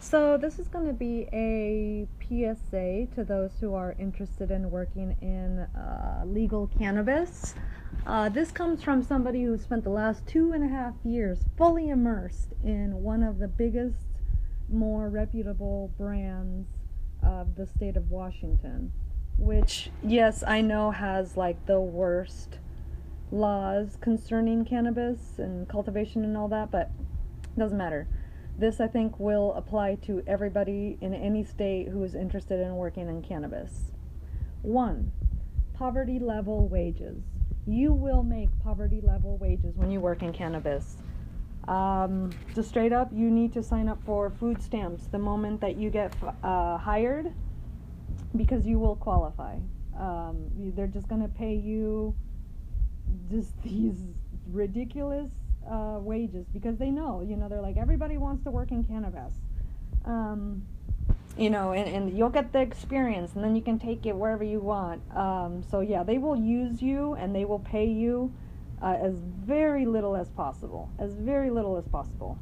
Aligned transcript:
So, 0.00 0.36
this 0.36 0.60
is 0.60 0.68
going 0.68 0.86
to 0.86 0.92
be 0.92 1.28
a 1.32 2.06
PSA 2.22 3.08
to 3.16 3.24
those 3.24 3.50
who 3.60 3.74
are 3.74 3.96
interested 3.98 4.50
in 4.52 4.70
working 4.70 5.16
in 5.20 5.58
uh, 5.58 6.22
legal 6.24 6.68
cannabis. 6.78 7.54
Uh, 8.06 8.28
this 8.28 8.52
comes 8.52 8.82
from 8.82 9.02
somebody 9.02 9.42
who 9.42 9.58
spent 9.58 9.82
the 9.82 9.90
last 9.90 10.24
two 10.26 10.52
and 10.52 10.62
a 10.62 10.68
half 10.68 10.94
years 11.04 11.40
fully 11.56 11.88
immersed 11.88 12.54
in 12.62 13.02
one 13.02 13.24
of 13.24 13.38
the 13.38 13.48
biggest, 13.48 13.96
more 14.70 15.08
reputable 15.08 15.90
brands 15.98 16.68
of 17.22 17.56
the 17.56 17.66
state 17.66 17.96
of 17.96 18.08
Washington. 18.08 18.92
Which, 19.36 19.90
yes, 20.02 20.44
I 20.46 20.60
know 20.60 20.92
has 20.92 21.36
like 21.36 21.66
the 21.66 21.80
worst 21.80 22.60
laws 23.32 23.98
concerning 24.00 24.64
cannabis 24.64 25.38
and 25.38 25.68
cultivation 25.68 26.24
and 26.24 26.36
all 26.36 26.48
that, 26.48 26.70
but 26.70 26.92
it 27.42 27.58
doesn't 27.58 27.76
matter 27.76 28.06
this, 28.58 28.80
I 28.80 28.88
think, 28.88 29.18
will 29.20 29.54
apply 29.54 29.96
to 30.06 30.22
everybody 30.26 30.98
in 31.00 31.14
any 31.14 31.44
state 31.44 31.88
who 31.88 32.02
is 32.02 32.14
interested 32.14 32.60
in 32.60 32.74
working 32.74 33.08
in 33.08 33.22
cannabis. 33.22 33.92
One, 34.62 35.12
poverty 35.74 36.18
level 36.18 36.68
wages. 36.68 37.22
You 37.66 37.92
will 37.92 38.24
make 38.24 38.48
poverty 38.64 39.00
level 39.00 39.36
wages 39.38 39.76
when 39.76 39.90
you 39.90 40.00
work 40.00 40.22
in 40.22 40.32
cannabis. 40.32 40.96
Um, 41.68 42.30
just 42.54 42.70
straight 42.70 42.92
up, 42.92 43.10
you 43.12 43.30
need 43.30 43.52
to 43.52 43.62
sign 43.62 43.88
up 43.88 44.02
for 44.04 44.30
food 44.30 44.60
stamps 44.60 45.06
the 45.06 45.18
moment 45.18 45.60
that 45.60 45.76
you 45.76 45.90
get 45.90 46.12
uh, 46.42 46.78
hired 46.78 47.32
because 48.36 48.66
you 48.66 48.78
will 48.78 48.96
qualify. 48.96 49.56
Um, 49.98 50.50
they're 50.74 50.86
just 50.86 51.08
going 51.08 51.22
to 51.22 51.28
pay 51.28 51.54
you 51.54 52.14
just 53.30 53.52
these 53.62 54.02
ridiculous 54.50 55.30
uh, 55.70 55.98
wages 56.00 56.46
because 56.52 56.76
they 56.78 56.90
know, 56.90 57.20
you 57.20 57.36
know, 57.36 57.48
they're 57.48 57.60
like 57.60 57.76
everybody 57.76 58.16
wants 58.16 58.44
to 58.44 58.50
work 58.50 58.70
in 58.70 58.84
cannabis. 58.84 59.32
Um, 60.04 60.62
you 61.36 61.50
know, 61.50 61.72
and, 61.72 61.88
and 61.88 62.18
you'll 62.18 62.30
get 62.30 62.52
the 62.52 62.60
experience, 62.60 63.34
and 63.34 63.44
then 63.44 63.54
you 63.54 63.62
can 63.62 63.78
take 63.78 64.06
it 64.06 64.16
wherever 64.16 64.42
you 64.42 64.58
want. 64.58 65.00
Um, 65.16 65.62
so 65.70 65.80
yeah, 65.80 66.02
they 66.02 66.18
will 66.18 66.36
use 66.36 66.82
you, 66.82 67.14
and 67.14 67.34
they 67.34 67.44
will 67.44 67.60
pay 67.60 67.86
you 67.86 68.32
uh, 68.82 68.96
as 69.00 69.14
very 69.14 69.86
little 69.86 70.16
as 70.16 70.28
possible, 70.30 70.90
as 70.98 71.12
very 71.12 71.50
little 71.50 71.76
as 71.76 71.86
possible. 71.86 72.38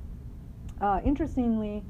Uh, 0.80 1.00
interestingly, 1.04 1.82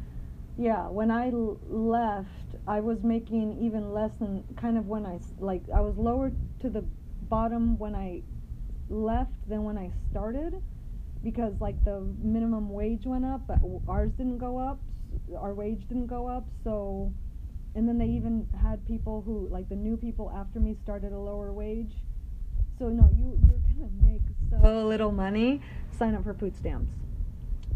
yeah, 0.58 0.88
when 0.88 1.10
I 1.10 1.30
l- 1.30 1.58
left, 1.68 2.30
I 2.66 2.80
was 2.80 3.02
making 3.04 3.58
even 3.60 3.92
less 3.92 4.12
than 4.18 4.42
kind 4.56 4.78
of 4.78 4.88
when 4.88 5.06
I 5.06 5.20
like 5.38 5.62
I 5.72 5.80
was 5.80 5.96
lower 5.96 6.32
to 6.60 6.70
the 6.70 6.84
bottom 7.28 7.78
when 7.78 7.94
I 7.94 8.22
left 8.88 9.48
than 9.48 9.64
when 9.64 9.76
I 9.76 9.90
started 10.10 10.54
because 11.22 11.54
like 11.60 11.82
the 11.84 12.00
minimum 12.22 12.70
wage 12.70 13.06
went 13.06 13.24
up, 13.24 13.46
but 13.46 13.58
ours 13.88 14.12
didn't 14.16 14.38
go 14.38 14.58
up. 14.58 14.80
Our 15.36 15.54
wage 15.54 15.86
didn't 15.88 16.06
go 16.06 16.28
up, 16.28 16.46
so 16.62 17.12
and 17.74 17.86
then 17.86 17.98
they 17.98 18.06
even 18.06 18.48
had 18.62 18.84
people 18.86 19.22
who 19.22 19.48
like 19.50 19.68
the 19.68 19.76
new 19.76 19.96
people 19.96 20.32
after 20.34 20.58
me 20.60 20.76
started 20.82 21.12
a 21.12 21.18
lower 21.18 21.52
wage. 21.52 21.92
So 22.78 22.88
no, 22.88 23.10
you 23.16 23.38
you're 23.46 23.58
gonna 23.88 23.90
make 24.02 24.22
so 24.50 24.86
little 24.86 25.12
money. 25.12 25.60
Sign 25.90 26.14
up 26.14 26.24
for 26.24 26.34
food 26.34 26.56
stamps. 26.56 26.92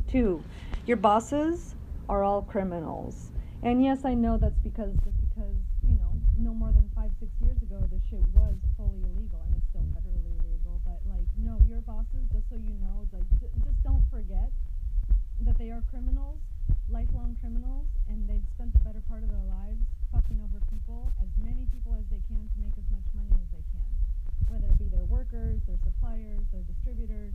Two, 0.09 0.43
your 0.87 0.97
bosses 0.97 1.75
are 2.09 2.25
all 2.25 2.43
criminals. 2.43 3.31
And 3.63 3.85
yes, 3.85 4.05
I 4.05 4.15
know 4.15 4.39
that's 4.39 4.59
because 4.61 4.95
just 5.05 5.17
because 5.21 5.55
you 5.87 5.97
know 5.97 6.13
no 6.39 6.55
more 6.55 6.73
than 6.73 6.91
five 6.95 7.11
six 7.21 7.31
years 7.43 7.59
ago 7.63 7.87
this 7.93 8.01
shit 8.09 8.27
was 8.33 8.55
so 12.51 12.59
you 12.59 12.75
know, 12.83 13.07
like 13.15 13.23
just 13.63 13.79
don't 13.87 14.03
forget 14.11 14.51
that 15.47 15.57
they 15.57 15.71
are 15.71 15.83
criminals, 15.89 16.43
lifelong 16.91 17.39
criminals, 17.41 17.87
and 18.11 18.27
they've 18.29 18.45
spent 18.59 18.75
the 18.75 18.83
better 18.83 19.01
part 19.07 19.23
of 19.23 19.31
their 19.31 19.47
lives 19.47 19.79
fucking 20.11 20.43
over 20.43 20.59
people, 20.67 21.15
as 21.23 21.31
many 21.39 21.65
people 21.71 21.95
as 21.95 22.05
they 22.11 22.19
can 22.27 22.51
to 22.51 22.59
make 22.59 22.75
as 22.75 22.85
much 22.91 23.07
money 23.15 23.31
as 23.39 23.49
they 23.55 23.63
can, 23.71 23.87
whether 24.51 24.67
it 24.67 24.79
be 24.83 24.91
their 24.91 25.07
workers, 25.07 25.63
their 25.71 25.79
suppliers, 25.87 26.43
their 26.51 26.67
distributors. 26.67 27.33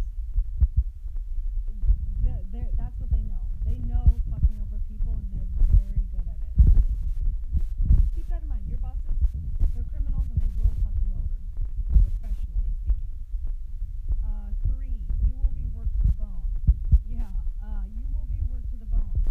They're, 2.21 2.43
they're, 2.51 2.71
that's 2.75 2.99
what 2.99 3.07
they 3.15 3.23
know. 3.23 3.45
They 3.63 3.79
know 3.87 4.19
fucking 4.27 4.57
over 4.59 4.77
people, 4.91 5.15
and 5.15 5.25
they're 5.31 5.55
very 5.79 6.03
good 6.11 6.27
at 6.27 6.39
it. 6.43 6.51
So 6.59 6.75
just, 6.83 6.99
just 7.95 8.11
keep 8.19 8.27
that 8.29 8.43
in 8.43 8.49
mind. 8.51 8.67
Your 8.67 8.83
bosses, 8.83 9.15
they're 9.71 9.87
criminals, 9.95 10.27
and 10.27 10.43
they 10.43 10.51
will 10.59 10.75
fuck 10.83 10.97
you 11.05 11.15
over, 11.15 11.37
professionally 12.03 12.73
speaking. 12.83 13.13
Uh, 14.25 14.49
three, 14.67 14.97
you 15.21 15.37
will 15.37 15.53
be 15.53 15.69
worked 15.77 15.93
to 16.01 16.05
the 16.09 16.17
bone. 16.17 16.49
Yeah, 17.05 17.29
uh, 17.61 17.85
you 17.93 18.09
will 18.09 18.25
be 18.33 18.41
worked 18.49 18.73
to 18.73 18.77
the 18.81 18.89
bone. 18.89 19.21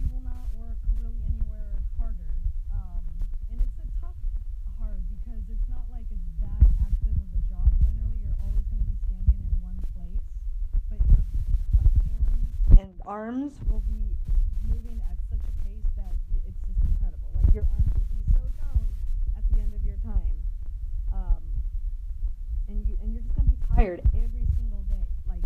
You 0.00 0.08
will 0.08 0.24
not 0.24 0.48
work 0.56 0.80
really 0.96 1.20
anywhere 1.28 1.76
harder. 2.00 2.32
Um, 2.72 3.04
and 3.52 3.60
it's 3.60 3.78
a 3.84 3.88
tough 4.00 4.16
hard 4.80 5.04
because 5.12 5.44
it's 5.52 5.68
not 5.68 5.84
like 5.92 6.08
it's 6.08 6.30
that 6.40 6.64
active 6.88 7.16
of 7.20 7.30
a 7.36 7.42
job 7.52 7.68
generally. 7.84 8.16
You're 8.24 8.40
always 8.40 8.64
going 8.72 8.80
to 8.80 8.88
be 8.88 8.96
standing 9.12 9.40
in 9.44 9.54
one 9.60 9.76
place, 9.92 10.24
but 10.88 11.00
your 11.12 11.24
like 11.76 11.92
hands 12.08 12.48
and 12.80 12.97
arms 13.08 13.56
will 13.72 13.80
be 13.88 14.12
moving 14.68 15.00
at 15.08 15.16
such 15.32 15.40
a 15.40 15.54
pace 15.64 15.88
that 15.96 16.12
it's 16.44 16.60
just 16.68 16.76
incredible. 16.84 17.32
Like 17.32 17.48
your 17.56 17.64
arms 17.72 17.88
will 17.96 18.10
be 18.12 18.20
so 18.28 18.40
down 18.60 18.84
at 19.32 19.44
the 19.48 19.64
end 19.64 19.72
of 19.72 19.80
your 19.80 19.96
time. 20.04 20.36
Um, 21.08 21.40
and 22.68 22.84
you 22.84 23.00
and 23.00 23.16
you're 23.16 23.24
just 23.24 23.32
gonna 23.34 23.48
be 23.48 23.56
tired 23.72 24.04
every 24.12 24.44
single 24.60 24.84
day, 24.92 25.08
like 25.24 25.40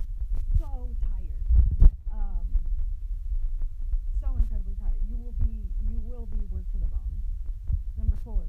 so 0.59 0.91
tired, 1.07 1.47
um, 2.11 2.43
so 4.19 4.27
incredibly 4.43 4.75
tired. 4.83 4.99
You 5.07 5.23
will 5.23 5.37
be 5.39 5.55
you 5.87 6.03
will 6.03 6.27
be 6.35 6.43
worked 6.51 6.67
to 6.75 6.79
the 6.83 6.91
bone. 6.91 7.15
Number 7.97 8.19
four, 8.27 8.43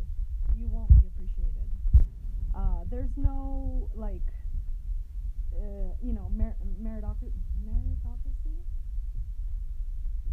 you 0.58 0.66
won't 0.74 0.90
be 0.98 1.06
appreciated. 1.06 1.70
Uh, 2.56 2.82
there's 2.90 3.14
no 3.18 3.90
like, 3.94 4.26
uh, 5.54 5.94
you 6.02 6.14
know, 6.14 6.30
mer- 6.34 6.58
meritocracy. 6.82 7.30
Meritocracy 7.66 8.43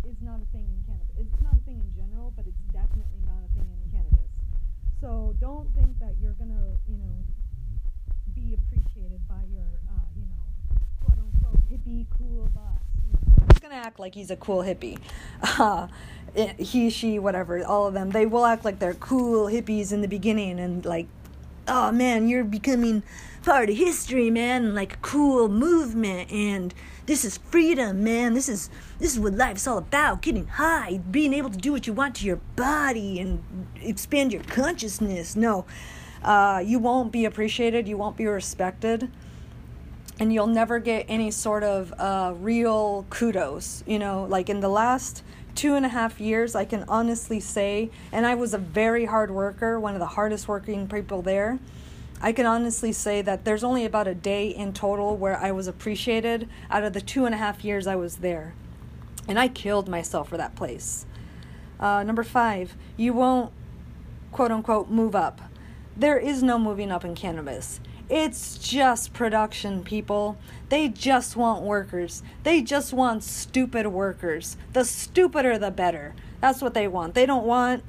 is 0.08 0.16
not 0.22 0.40
a 0.40 0.46
thing 0.52 0.66
in 0.66 0.80
cannabis. 0.86 1.16
It's 1.18 1.42
not 1.42 1.54
a 1.54 1.62
thing 1.64 1.80
in 1.80 1.90
general, 1.94 2.32
but 2.36 2.46
it's 2.46 2.64
definitely 2.72 3.20
not 3.26 3.40
a 3.44 3.50
thing 3.54 3.68
in 3.68 3.90
cannabis. 3.90 4.30
So 5.00 5.34
don't 5.40 5.72
think 5.74 5.98
that 6.00 6.14
you're 6.20 6.34
gonna, 6.34 6.76
you 6.88 6.96
know, 6.96 7.24
be 8.34 8.54
appreciated 8.54 9.20
by 9.28 9.42
your, 9.52 9.66
uh, 9.88 10.08
you 10.16 10.26
know, 10.26 10.44
quote 11.04 11.18
unquote 11.18 11.60
hippie 11.70 12.06
cool 12.16 12.48
boss. 12.54 12.78
He's 13.48 13.58
gonna 13.60 13.74
act 13.74 13.98
like 13.98 14.14
he's 14.14 14.30
a 14.30 14.36
cool 14.36 14.62
hippie. 14.62 14.98
Uh, 15.42 15.88
he, 16.58 16.90
she, 16.90 17.18
whatever, 17.18 17.64
all 17.64 17.86
of 17.86 17.94
them. 17.94 18.10
They 18.10 18.26
will 18.26 18.44
act 18.46 18.64
like 18.64 18.78
they're 18.78 18.94
cool 18.94 19.46
hippies 19.46 19.92
in 19.92 20.00
the 20.00 20.08
beginning 20.08 20.60
and 20.60 20.84
like, 20.84 21.06
oh 21.70 21.92
man, 21.92 22.28
you're 22.28 22.44
becoming 22.44 23.02
part 23.42 23.70
of 23.70 23.76
history, 23.76 24.28
man, 24.28 24.74
like 24.74 24.94
a 24.94 24.98
cool 24.98 25.48
movement 25.48 26.30
and 26.30 26.74
this 27.06 27.24
is 27.24 27.38
freedom, 27.38 28.04
man. 28.04 28.34
This 28.34 28.48
is 28.48 28.70
this 28.98 29.14
is 29.14 29.18
what 29.18 29.34
life's 29.34 29.66
all 29.66 29.78
about. 29.78 30.22
Getting 30.22 30.46
high, 30.46 30.98
being 31.10 31.32
able 31.32 31.50
to 31.50 31.56
do 31.56 31.72
what 31.72 31.86
you 31.86 31.92
want 31.92 32.16
to 32.16 32.24
your 32.24 32.40
body 32.54 33.18
and 33.18 33.42
expand 33.80 34.32
your 34.32 34.44
consciousness. 34.44 35.34
No. 35.34 35.64
Uh, 36.22 36.62
you 36.64 36.78
won't 36.78 37.10
be 37.10 37.24
appreciated, 37.24 37.88
you 37.88 37.96
won't 37.96 38.16
be 38.16 38.26
respected, 38.26 39.10
and 40.20 40.30
you'll 40.32 40.46
never 40.46 40.78
get 40.78 41.06
any 41.08 41.30
sort 41.30 41.64
of 41.64 41.92
uh, 41.98 42.34
real 42.38 43.06
kudos. 43.08 43.82
You 43.86 43.98
know, 43.98 44.26
like 44.28 44.50
in 44.50 44.60
the 44.60 44.68
last 44.68 45.24
two 45.54 45.74
and 45.74 45.86
a 45.86 45.88
half 45.88 46.20
years, 46.20 46.54
I 46.54 46.66
can 46.66 46.84
honestly 46.86 47.40
say, 47.40 47.90
and 48.12 48.26
I 48.26 48.34
was 48.34 48.52
a 48.52 48.58
very 48.58 49.06
hard 49.06 49.30
worker, 49.30 49.80
one 49.80 49.94
of 49.94 49.98
the 49.98 50.06
hardest 50.06 50.46
working 50.46 50.86
people 50.86 51.22
there. 51.22 51.58
I 52.20 52.32
can 52.32 52.44
honestly 52.44 52.92
say 52.92 53.22
that 53.22 53.46
there's 53.46 53.64
only 53.64 53.86
about 53.86 54.06
a 54.06 54.14
day 54.14 54.48
in 54.48 54.74
total 54.74 55.16
where 55.16 55.38
I 55.38 55.52
was 55.52 55.66
appreciated 55.66 56.50
out 56.70 56.84
of 56.84 56.92
the 56.92 57.00
two 57.00 57.24
and 57.24 57.34
a 57.34 57.38
half 57.38 57.64
years 57.64 57.86
I 57.86 57.96
was 57.96 58.16
there. 58.16 58.52
And 59.26 59.38
I 59.38 59.48
killed 59.48 59.88
myself 59.88 60.28
for 60.28 60.36
that 60.36 60.54
place. 60.54 61.06
Uh, 61.78 62.02
number 62.02 62.24
five, 62.24 62.76
you 62.98 63.14
won't 63.14 63.52
quote 64.32 64.50
unquote 64.50 64.90
move 64.90 65.14
up. 65.16 65.40
There 65.96 66.18
is 66.18 66.42
no 66.42 66.58
moving 66.58 66.92
up 66.92 67.06
in 67.06 67.14
cannabis. 67.14 67.80
It's 68.10 68.58
just 68.58 69.12
production, 69.12 69.84
people. 69.84 70.36
They 70.68 70.88
just 70.88 71.36
want 71.36 71.62
workers. 71.62 72.24
They 72.42 72.60
just 72.60 72.92
want 72.92 73.22
stupid 73.22 73.86
workers. 73.86 74.56
The 74.72 74.84
stupider, 74.84 75.56
the 75.58 75.70
better. 75.70 76.16
That's 76.40 76.60
what 76.60 76.74
they 76.74 76.88
want. 76.88 77.14
They 77.14 77.24
don't 77.24 77.46
want 77.46 77.84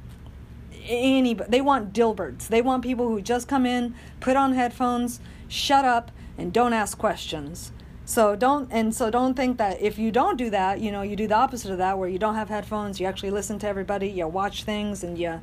any. 0.84 1.34
They 1.34 1.60
want 1.60 1.92
Dilberts. 1.92 2.48
They 2.48 2.62
want 2.62 2.84
people 2.84 3.08
who 3.08 3.20
just 3.20 3.48
come 3.48 3.66
in, 3.66 3.96
put 4.20 4.36
on 4.36 4.54
headphones, 4.54 5.20
shut 5.48 5.86
up, 5.86 6.12
and 6.38 6.54
don't 6.54 6.74
ask 6.74 7.00
questions. 7.00 7.72
So 8.06 8.36
don't 8.36 8.68
and 8.72 8.94
so 8.94 9.10
don't 9.10 9.36
think 9.36 9.58
that 9.58 9.82
if 9.82 9.98
you 9.98 10.12
don't 10.12 10.38
do 10.38 10.52
that, 10.52 10.82
you 10.82 10.92
know, 10.92 11.02
you 11.02 11.16
do 11.16 11.28
the 11.28 11.36
opposite 11.36 11.72
of 11.72 11.80
that, 11.80 11.98
where 11.98 12.10
you 12.10 12.20
don't 12.20 12.36
have 12.36 12.50
headphones, 12.50 13.00
you 13.00 13.08
actually 13.08 13.32
listen 13.32 13.58
to 13.60 13.68
everybody, 13.68 14.08
you 14.08 14.28
watch 14.28 14.66
things, 14.66 15.04
and 15.04 15.18
you 15.18 15.42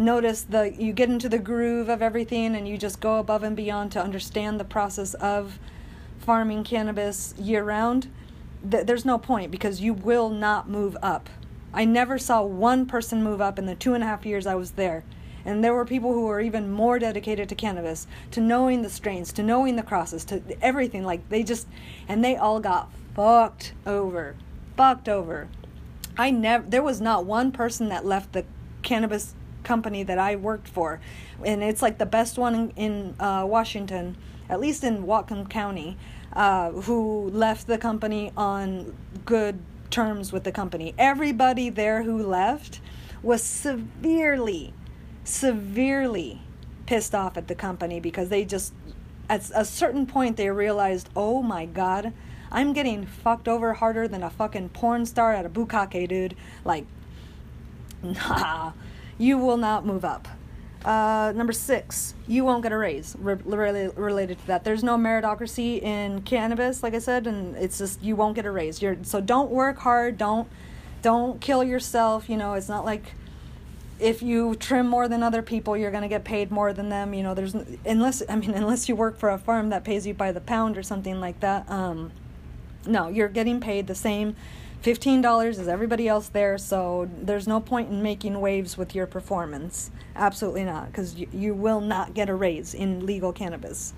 notice 0.00 0.42
the 0.42 0.74
you 0.76 0.92
get 0.92 1.08
into 1.08 1.28
the 1.28 1.38
groove 1.38 1.88
of 1.88 2.02
everything 2.02 2.56
and 2.56 2.66
you 2.66 2.78
just 2.78 3.00
go 3.00 3.18
above 3.18 3.42
and 3.42 3.56
beyond 3.56 3.92
to 3.92 4.02
understand 4.02 4.58
the 4.58 4.64
process 4.64 5.14
of 5.14 5.58
farming 6.18 6.64
cannabis 6.64 7.34
year 7.38 7.62
round 7.62 8.08
th- 8.68 8.86
there's 8.86 9.04
no 9.04 9.18
point 9.18 9.50
because 9.50 9.80
you 9.80 9.92
will 9.92 10.30
not 10.30 10.68
move 10.68 10.96
up 11.02 11.28
I 11.72 11.84
never 11.84 12.18
saw 12.18 12.42
one 12.42 12.86
person 12.86 13.22
move 13.22 13.40
up 13.40 13.58
in 13.58 13.66
the 13.66 13.76
two 13.76 13.94
and 13.94 14.02
a 14.02 14.06
half 14.06 14.26
years 14.26 14.46
I 14.46 14.56
was 14.56 14.72
there. 14.72 15.04
And 15.44 15.64
there 15.64 15.72
were 15.72 15.84
people 15.84 16.12
who 16.12 16.26
were 16.26 16.40
even 16.40 16.70
more 16.70 16.98
dedicated 16.98 17.48
to 17.48 17.54
cannabis, 17.54 18.06
to 18.32 18.40
knowing 18.40 18.82
the 18.82 18.90
strains, 18.90 19.32
to 19.34 19.42
knowing 19.42 19.76
the 19.76 19.82
crosses, 19.82 20.24
to 20.26 20.42
everything. 20.60 21.04
Like 21.04 21.26
they 21.28 21.42
just, 21.42 21.66
and 22.08 22.24
they 22.24 22.36
all 22.36 22.60
got 22.60 22.90
fucked 23.14 23.72
over, 23.86 24.34
fucked 24.76 25.08
over. 25.08 25.48
I 26.18 26.30
never, 26.30 26.68
there 26.68 26.82
was 26.82 27.00
not 27.00 27.24
one 27.24 27.52
person 27.52 27.88
that 27.88 28.04
left 28.04 28.32
the 28.32 28.44
cannabis 28.82 29.34
company 29.62 30.02
that 30.02 30.18
I 30.18 30.36
worked 30.36 30.68
for, 30.68 31.00
and 31.44 31.62
it's 31.62 31.82
like 31.82 31.98
the 31.98 32.06
best 32.06 32.38
one 32.38 32.72
in, 32.76 33.14
uh, 33.20 33.44
Washington, 33.48 34.16
at 34.48 34.60
least 34.60 34.84
in 34.84 35.04
Whatcom 35.04 35.48
County, 35.48 35.96
uh, 36.32 36.70
who 36.70 37.30
left 37.30 37.66
the 37.66 37.78
company 37.78 38.32
on 38.36 38.96
good 39.24 39.58
terms 39.90 40.32
with 40.32 40.44
the 40.44 40.52
company. 40.52 40.94
Everybody 40.98 41.68
there 41.70 42.02
who 42.02 42.22
left 42.22 42.80
was 43.22 43.42
severely 43.42 44.72
severely 45.24 46.40
pissed 46.86 47.14
off 47.14 47.36
at 47.36 47.46
the 47.46 47.54
company 47.54 48.00
because 48.00 48.30
they 48.30 48.44
just 48.44 48.72
at 49.28 49.48
a 49.54 49.64
certain 49.64 50.06
point 50.06 50.36
they 50.36 50.50
realized, 50.50 51.08
"Oh 51.14 51.42
my 51.42 51.66
god, 51.66 52.12
I'm 52.50 52.72
getting 52.72 53.06
fucked 53.06 53.46
over 53.46 53.74
harder 53.74 54.08
than 54.08 54.22
a 54.22 54.30
fucking 54.30 54.70
porn 54.70 55.06
star 55.06 55.32
at 55.32 55.46
a 55.46 55.48
bukkake, 55.48 56.08
dude." 56.08 56.36
Like 56.64 56.86
nah, 58.02 58.72
you 59.20 59.36
will 59.36 59.58
not 59.58 59.84
move 59.84 60.04
up. 60.04 60.26
Uh, 60.84 61.30
number 61.36 61.52
six, 61.52 62.14
you 62.26 62.42
won't 62.42 62.62
get 62.62 62.72
a 62.72 62.78
raise 62.78 63.14
re- 63.18 63.34
related 63.44 64.38
to 64.40 64.46
that. 64.46 64.64
There's 64.64 64.82
no 64.82 64.96
meritocracy 64.96 65.82
in 65.82 66.22
cannabis, 66.22 66.82
like 66.82 66.94
I 66.94 67.00
said, 67.00 67.26
and 67.26 67.54
it's 67.56 67.76
just 67.76 68.02
you 68.02 68.16
won't 68.16 68.34
get 68.34 68.46
a 68.46 68.50
raise. 68.50 68.80
You're 68.80 68.96
so 69.02 69.20
don't 69.20 69.50
work 69.50 69.78
hard. 69.78 70.16
Don't 70.16 70.48
don't 71.02 71.38
kill 71.38 71.62
yourself. 71.62 72.30
You 72.30 72.38
know, 72.38 72.54
it's 72.54 72.68
not 72.68 72.86
like 72.86 73.12
if 73.98 74.22
you 74.22 74.54
trim 74.54 74.88
more 74.88 75.06
than 75.06 75.22
other 75.22 75.42
people, 75.42 75.76
you're 75.76 75.90
to 75.90 76.08
get 76.08 76.24
paid 76.24 76.50
more 76.50 76.72
than 76.72 76.88
them. 76.88 77.12
You 77.12 77.24
know, 77.24 77.34
there's 77.34 77.54
unless 77.84 78.22
I 78.26 78.36
mean 78.36 78.50
unless 78.54 78.88
you 78.88 78.96
work 78.96 79.18
for 79.18 79.28
a 79.28 79.38
farm 79.38 79.68
that 79.68 79.84
pays 79.84 80.06
you 80.06 80.14
by 80.14 80.32
the 80.32 80.40
pound 80.40 80.78
or 80.78 80.82
something 80.82 81.20
like 81.20 81.40
that. 81.40 81.70
Um, 81.70 82.10
no, 82.86 83.08
you're 83.08 83.28
getting 83.28 83.60
paid 83.60 83.86
the 83.86 83.94
same 83.94 84.34
$15 84.82 85.48
is 85.58 85.68
everybody 85.68 86.08
else 86.08 86.28
there, 86.28 86.56
so 86.56 87.08
there's 87.20 87.46
no 87.46 87.60
point 87.60 87.90
in 87.90 88.02
making 88.02 88.40
waves 88.40 88.78
with 88.78 88.94
your 88.94 89.06
performance. 89.06 89.90
Absolutely 90.16 90.64
not, 90.64 90.86
because 90.86 91.14
you, 91.16 91.28
you 91.32 91.54
will 91.54 91.80
not 91.80 92.14
get 92.14 92.28
a 92.28 92.34
raise 92.34 92.72
in 92.72 93.04
legal 93.04 93.32
cannabis. 93.32 93.92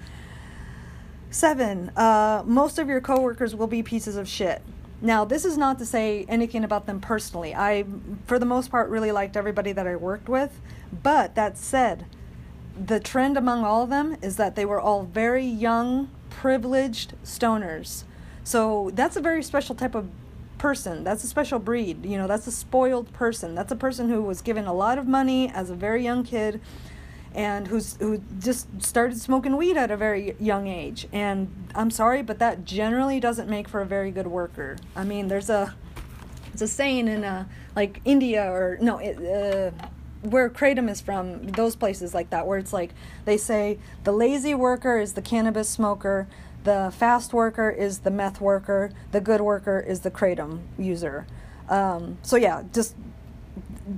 Seven, 1.31 1.91
uh, 1.97 2.43
most 2.45 2.79
of 2.79 2.89
your 2.89 3.01
coworkers 3.01 3.55
will 3.55 3.69
be 3.69 3.83
pieces 3.83 4.17
of 4.17 4.29
shit. 4.29 4.61
Now, 5.01 5.25
this 5.25 5.45
is 5.45 5.57
not 5.57 5.79
to 5.79 5.87
say 5.87 6.25
anything 6.29 6.63
about 6.63 6.87
them 6.87 7.01
personally. 7.01 7.55
I, 7.55 7.85
for 8.27 8.39
the 8.39 8.47
most 8.47 8.71
part, 8.71 8.89
really 8.89 9.13
liked 9.13 9.37
everybody 9.37 9.73
that 9.73 9.87
I 9.87 9.97
worked 9.97 10.29
with. 10.29 10.61
But 11.03 11.35
that 11.35 11.57
said, 11.59 12.07
the 12.79 13.01
trend 13.01 13.37
among 13.37 13.65
all 13.65 13.83
of 13.83 13.91
them 13.91 14.17
is 14.23 14.37
that 14.37 14.57
they 14.57 14.65
were 14.65 14.81
all 14.81 15.05
very 15.05 15.45
young, 15.45 16.11
privileged 16.31 17.15
stoners. 17.25 18.05
So 18.45 18.91
that's 18.95 19.17
a 19.17 19.21
very 19.21 19.43
special 19.43 19.75
type 19.75 19.95
of 19.95 20.09
person. 20.63 21.03
That's 21.03 21.25
a 21.25 21.27
special 21.27 21.59
breed. 21.59 22.07
You 22.07 22.17
know, 22.17 22.29
that's 22.29 22.47
a 22.47 22.53
spoiled 22.53 23.13
person. 23.13 23.57
That's 23.57 23.73
a 23.73 23.77
person 23.77 24.09
who 24.09 24.23
was 24.23 24.41
given 24.41 24.65
a 24.65 24.73
lot 24.73 24.97
of 24.97 25.09
money 25.09 25.51
as 25.51 25.71
a 25.71 25.75
very 25.75 26.05
young 26.05 26.23
kid 26.23 26.61
and 27.35 27.67
who's 27.67 27.97
who 27.97 28.23
just 28.39 28.69
started 28.81 29.21
smoking 29.21 29.57
weed 29.57 29.77
at 29.77 29.91
a 29.91 29.97
very 29.97 30.37
young 30.39 30.69
age. 30.69 31.09
And 31.13 31.51
I'm 31.75 31.91
sorry, 31.91 32.23
but 32.23 32.39
that 32.39 32.65
generally 32.65 33.19
doesn't 33.19 33.51
make 33.51 33.67
for 33.67 33.81
a 33.81 33.87
very 33.87 34.13
good 34.13 34.29
worker. 34.29 34.77
I 34.95 35.03
mean, 35.03 35.27
there's 35.27 35.51
a 35.51 35.75
it's 36.53 36.63
a 36.63 36.69
saying 36.69 37.09
in 37.09 37.25
uh, 37.25 37.47
like 37.75 38.01
India 38.05 38.49
or 38.49 38.79
no, 38.81 38.99
it, 38.99 39.17
uh, 39.19 39.73
where 40.23 40.49
kratom 40.49 40.89
is 40.89 41.01
from, 41.01 41.43
those 41.49 41.75
places 41.75 42.15
like 42.15 42.31
that, 42.31 42.47
where 42.47 42.59
it's 42.59 42.73
like 42.73 42.93
they 43.25 43.37
say 43.37 43.81
the 44.05 44.13
lazy 44.13 44.55
worker 44.55 45.01
is 45.01 45.15
the 45.15 45.23
cannabis 45.23 45.69
smoker, 45.69 46.29
the 46.65 46.93
fast 46.97 47.33
worker 47.33 47.71
is 47.71 48.01
the 48.01 48.11
meth 48.11 48.41
worker, 48.41 48.91
the 49.11 49.21
good 49.21 49.41
worker 49.41 49.81
is 49.81 50.01
the 50.01 50.11
kratom 50.11 50.61
user. 50.79 51.27
Um, 51.69 52.19
so 52.23 52.37
yeah, 52.37 52.63
just 52.73 52.95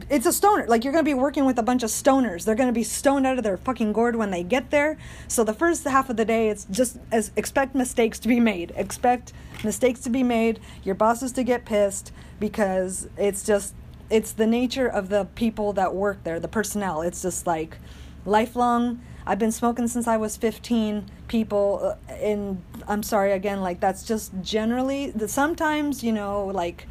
it's 0.08 0.26
a 0.26 0.32
stoner. 0.32 0.66
Like 0.66 0.84
you're 0.84 0.92
going 0.92 1.04
to 1.04 1.08
be 1.08 1.14
working 1.14 1.44
with 1.44 1.58
a 1.58 1.62
bunch 1.62 1.82
of 1.82 1.90
stoners. 1.90 2.44
They're 2.44 2.54
going 2.54 2.68
to 2.68 2.72
be 2.72 2.82
stoned 2.82 3.26
out 3.26 3.36
of 3.36 3.44
their 3.44 3.56
fucking 3.56 3.92
gourd 3.92 4.16
when 4.16 4.30
they 4.30 4.42
get 4.42 4.70
there. 4.70 4.96
So 5.28 5.44
the 5.44 5.52
first 5.52 5.84
half 5.84 6.08
of 6.08 6.16
the 6.16 6.24
day, 6.24 6.48
it's 6.48 6.64
just 6.70 6.98
as 7.12 7.30
expect 7.36 7.74
mistakes 7.74 8.18
to 8.20 8.28
be 8.28 8.40
made. 8.40 8.72
Expect 8.76 9.32
mistakes 9.62 10.00
to 10.00 10.10
be 10.10 10.22
made. 10.22 10.60
Your 10.82 10.94
bosses 10.94 11.32
to 11.32 11.42
get 11.42 11.64
pissed 11.64 12.12
because 12.40 13.08
it's 13.16 13.44
just 13.44 13.74
it's 14.10 14.32
the 14.32 14.46
nature 14.46 14.86
of 14.86 15.08
the 15.08 15.26
people 15.34 15.72
that 15.74 15.94
work 15.94 16.22
there, 16.24 16.40
the 16.40 16.48
personnel. 16.48 17.02
It's 17.02 17.22
just 17.22 17.46
like 17.46 17.76
lifelong. 18.24 19.00
I've 19.26 19.38
been 19.38 19.52
smoking 19.52 19.88
since 19.88 20.06
I 20.06 20.16
was 20.16 20.36
15. 20.36 21.10
People, 21.28 21.96
uh, 22.08 22.12
and 22.12 22.62
I'm 22.86 23.02
sorry 23.02 23.32
again, 23.32 23.60
like 23.60 23.80
that's 23.80 24.04
just 24.04 24.32
generally. 24.42 25.10
The, 25.10 25.28
Sometimes 25.28 26.04
you 26.04 26.12
know, 26.12 26.46
like 26.46 26.86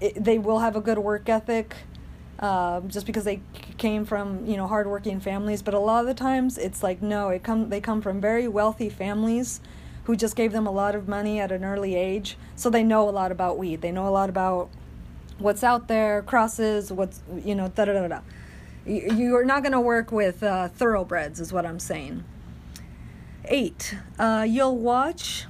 it, 0.00 0.22
they 0.22 0.38
will 0.38 0.60
have 0.60 0.76
a 0.76 0.80
good 0.80 0.98
work 0.98 1.28
ethic 1.28 1.74
uh, 2.38 2.80
just 2.82 3.04
because 3.04 3.24
they 3.24 3.40
came 3.78 4.04
from 4.04 4.46
you 4.46 4.56
know 4.56 4.66
hardworking 4.66 5.20
families. 5.20 5.62
But 5.62 5.74
a 5.74 5.78
lot 5.78 6.00
of 6.00 6.06
the 6.06 6.14
times 6.14 6.58
it's 6.58 6.82
like 6.82 7.02
no, 7.02 7.30
it 7.30 7.42
come 7.42 7.68
they 7.68 7.80
come 7.80 8.00
from 8.00 8.20
very 8.20 8.46
wealthy 8.46 8.88
families 8.88 9.60
who 10.04 10.16
just 10.16 10.36
gave 10.36 10.52
them 10.52 10.66
a 10.66 10.70
lot 10.70 10.94
of 10.94 11.06
money 11.06 11.38
at 11.40 11.52
an 11.52 11.64
early 11.64 11.94
age, 11.94 12.38
so 12.56 12.70
they 12.70 12.82
know 12.82 13.08
a 13.08 13.10
lot 13.10 13.32
about 13.32 13.58
weed. 13.58 13.82
They 13.82 13.92
know 13.92 14.08
a 14.08 14.10
lot 14.10 14.30
about 14.30 14.70
what's 15.38 15.62
out 15.62 15.88
there, 15.88 16.22
crosses, 16.22 16.92
what's 16.92 17.20
you 17.44 17.54
know 17.54 17.68
da 17.68 17.84
da 17.84 17.92
da 17.92 18.08
da. 18.08 18.20
You 18.88 19.36
are 19.36 19.44
not 19.44 19.62
going 19.62 19.72
to 19.72 19.80
work 19.80 20.10
with 20.10 20.42
uh, 20.42 20.68
thoroughbreds, 20.68 21.40
is 21.40 21.52
what 21.52 21.66
I'm 21.66 21.78
saying. 21.78 22.24
Eight, 23.44 23.94
uh, 24.18 24.46
you'll 24.48 24.78
watch, 24.78 25.44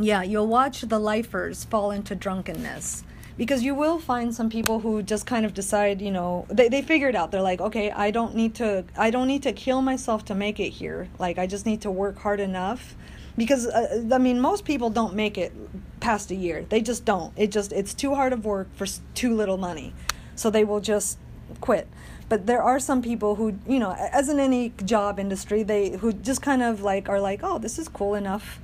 yeah, 0.00 0.24
you'll 0.24 0.48
watch 0.48 0.80
the 0.80 0.98
lifers 0.98 1.62
fall 1.64 1.92
into 1.92 2.16
drunkenness. 2.16 3.04
Because 3.36 3.62
you 3.62 3.76
will 3.76 4.00
find 4.00 4.34
some 4.34 4.50
people 4.50 4.80
who 4.80 5.00
just 5.04 5.24
kind 5.24 5.46
of 5.46 5.54
decide 5.54 6.02
you 6.02 6.10
know 6.10 6.44
they, 6.48 6.68
they 6.68 6.82
figure 6.82 7.08
it 7.08 7.14
out. 7.14 7.30
They're 7.30 7.40
like 7.40 7.60
okay 7.60 7.92
i 7.92 8.10
don't 8.10 8.34
need 8.34 8.56
to 8.56 8.84
i 8.96 9.10
don't 9.10 9.28
need 9.28 9.44
to 9.44 9.52
kill 9.52 9.80
myself 9.80 10.24
to 10.24 10.34
make 10.34 10.58
it 10.58 10.70
here. 10.70 11.08
Like 11.20 11.38
i 11.38 11.46
just 11.46 11.64
need 11.64 11.82
to 11.82 11.90
work 11.92 12.18
hard 12.18 12.40
enough. 12.40 12.96
Because 13.36 13.68
uh, 13.68 14.08
i 14.10 14.18
mean 14.18 14.40
most 14.40 14.64
people 14.64 14.90
don't 14.90 15.14
make 15.14 15.38
it 15.38 15.52
past 16.00 16.32
a 16.32 16.34
year. 16.34 16.66
They 16.68 16.80
just 16.80 17.04
don't. 17.04 17.32
It 17.36 17.52
just 17.52 17.72
it's 17.72 17.94
too 17.94 18.16
hard 18.16 18.32
of 18.32 18.44
work 18.44 18.74
for 18.74 18.86
too 19.14 19.36
little 19.36 19.56
money. 19.56 19.94
So 20.34 20.50
they 20.50 20.64
will 20.64 20.80
just 20.80 21.16
quit 21.60 21.86
but 22.28 22.46
there 22.46 22.62
are 22.62 22.78
some 22.78 23.02
people 23.02 23.36
who 23.36 23.58
you 23.66 23.78
know 23.78 23.92
as 24.12 24.28
in 24.28 24.38
any 24.38 24.72
job 24.84 25.18
industry 25.18 25.62
they 25.62 25.90
who 25.98 26.12
just 26.12 26.42
kind 26.42 26.62
of 26.62 26.82
like 26.82 27.08
are 27.08 27.20
like 27.20 27.40
oh 27.42 27.58
this 27.58 27.78
is 27.78 27.88
cool 27.88 28.14
enough 28.14 28.60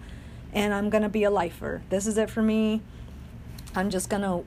and 0.53 0.75
i'm 0.75 0.91
gonna 0.91 1.09
be 1.09 1.25
a 1.25 1.31
lifer 1.31 1.83
this 1.91 2.07
is 2.07 2.19
it 2.19 2.31
for 2.31 2.43
me 2.43 2.81
I'm 3.77 3.91
just 3.91 4.09
gonna 4.09 4.43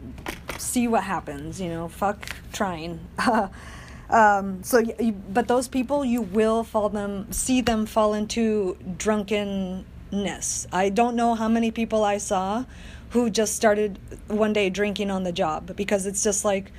see 0.58 0.88
what 0.88 1.04
happens. 1.04 1.60
You 1.60 1.70
know, 1.70 1.88
fuck 1.88 2.36
trying. 2.54 3.00
um, 4.10 4.64
so, 4.64 4.80
you, 4.80 5.12
but 5.12 5.48
those 5.48 5.68
people, 5.68 6.06
you 6.06 6.22
will 6.22 6.64
fall 6.64 6.90
them, 6.90 7.32
see 7.32 7.62
them 7.62 7.86
fall 7.86 8.14
into 8.14 8.78
drunkenness. 8.98 10.68
I 10.72 10.90
don't 10.90 11.16
know 11.16 11.36
how 11.36 11.48
many 11.48 11.72
people 11.72 12.04
I 12.04 12.18
saw 12.18 12.66
who 13.12 13.30
just 13.30 13.56
started 13.56 14.00
one 14.28 14.54
day 14.54 14.70
drinking 14.70 15.12
on 15.12 15.24
the 15.24 15.32
job 15.32 15.76
because 15.76 16.06
it's 16.06 16.24
just 16.24 16.44
like 16.44 16.72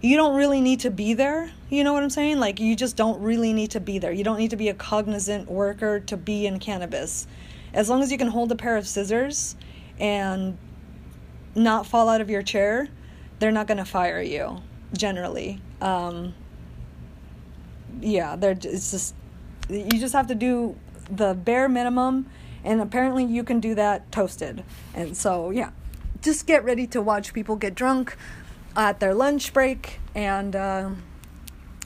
you 0.00 0.16
don't 0.16 0.36
really 0.36 0.60
need 0.60 0.80
to 0.80 0.90
be 0.90 1.14
there. 1.14 1.50
You 1.68 1.84
know 1.84 1.92
what 1.92 2.02
I'm 2.02 2.10
saying? 2.10 2.40
Like 2.40 2.58
you 2.58 2.74
just 2.74 2.96
don't 2.96 3.20
really 3.20 3.52
need 3.52 3.72
to 3.72 3.80
be 3.80 3.98
there. 3.98 4.12
You 4.12 4.24
don't 4.24 4.38
need 4.38 4.50
to 4.50 4.56
be 4.56 4.68
a 4.68 4.74
cognizant 4.74 5.50
worker 5.50 6.00
to 6.00 6.16
be 6.16 6.46
in 6.46 6.58
cannabis. 6.58 7.26
As 7.72 7.88
long 7.88 8.02
as 8.02 8.10
you 8.10 8.18
can 8.18 8.28
hold 8.28 8.50
a 8.50 8.56
pair 8.56 8.76
of 8.76 8.86
scissors 8.86 9.56
and 9.98 10.56
not 11.54 11.86
fall 11.86 12.08
out 12.08 12.20
of 12.20 12.30
your 12.30 12.42
chair, 12.42 12.88
they're 13.38 13.52
not 13.52 13.66
going 13.66 13.78
to 13.78 13.84
fire 13.84 14.22
you 14.22 14.62
generally. 14.96 15.60
Um, 15.80 16.34
yeah, 18.00 18.36
they're 18.36 18.52
it's 18.52 18.90
just 18.90 19.14
you 19.68 20.00
just 20.00 20.14
have 20.14 20.26
to 20.28 20.34
do 20.34 20.76
the 21.10 21.34
bare 21.34 21.68
minimum 21.68 22.26
and 22.64 22.80
apparently 22.80 23.24
you 23.24 23.44
can 23.44 23.60
do 23.60 23.74
that 23.74 24.10
toasted. 24.12 24.64
And 24.94 25.16
so, 25.16 25.50
yeah, 25.50 25.70
just 26.22 26.46
get 26.46 26.64
ready 26.64 26.86
to 26.88 27.00
watch 27.00 27.32
people 27.32 27.56
get 27.56 27.74
drunk 27.74 28.16
at 28.76 29.00
their 29.00 29.14
lunch 29.14 29.52
break 29.52 30.00
and 30.14 30.54
uh, 30.56 30.90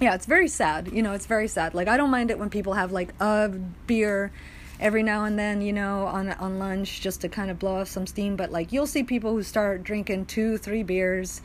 yeah, 0.01 0.15
it's 0.15 0.27
very 0.27 0.49
sad. 0.49 0.93
You 0.93 1.03
know, 1.03 1.13
it's 1.13 1.27
very 1.27 1.49
sad. 1.49 1.75
Like 1.75 1.89
I 1.89 1.97
don't 1.97 2.11
mind 2.11 2.31
it 2.31 2.39
when 2.39 2.51
people 2.51 2.75
have 2.75 2.93
like 2.93 3.15
a 3.21 3.49
beer 3.87 4.33
every 4.81 5.03
now 5.03 5.25
and 5.25 5.39
then, 5.39 5.63
you 5.63 5.73
know, 5.73 6.07
on 6.07 6.31
on 6.33 6.59
lunch 6.59 7.01
just 7.01 7.21
to 7.23 7.29
kind 7.29 7.51
of 7.51 7.59
blow 7.59 7.81
off 7.81 7.89
some 7.89 8.07
steam. 8.07 8.37
But 8.37 8.51
like 8.51 8.73
you'll 8.73 8.87
see 8.87 9.03
people 9.03 9.33
who 9.33 9.43
start 9.43 9.83
drinking 9.83 10.27
two, 10.27 10.59
three 10.59 10.83
beers, 10.83 11.43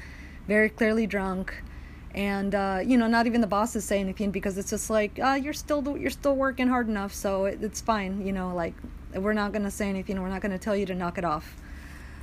very 0.48 0.70
clearly 0.70 1.06
drunk, 1.06 1.64
and 2.16 2.56
uh, 2.56 2.80
you 2.84 2.98
know, 2.98 3.08
not 3.08 3.28
even 3.28 3.42
the 3.42 3.48
bosses 3.48 3.86
say 3.86 4.00
anything 4.00 4.32
because 4.32 4.58
it's 4.58 4.72
just 4.72 4.90
like 4.90 5.20
uh, 5.20 5.40
you're 5.42 5.54
still 5.54 5.98
you're 5.98 6.10
still 6.10 6.36
working 6.36 6.68
hard 6.68 6.88
enough, 6.88 7.14
so 7.14 7.46
it, 7.46 7.60
it's 7.62 7.82
fine. 7.82 8.26
You 8.26 8.34
know, 8.34 8.54
like 8.56 8.74
we're 9.14 9.34
not 9.34 9.54
gonna 9.54 9.72
say 9.72 9.90
anything. 9.90 10.20
We're 10.22 10.30
not 10.30 10.42
gonna 10.42 10.60
tell 10.60 10.76
you 10.76 10.86
to 10.88 10.96
knock 10.96 11.18
it 11.18 11.26
off. 11.26 11.56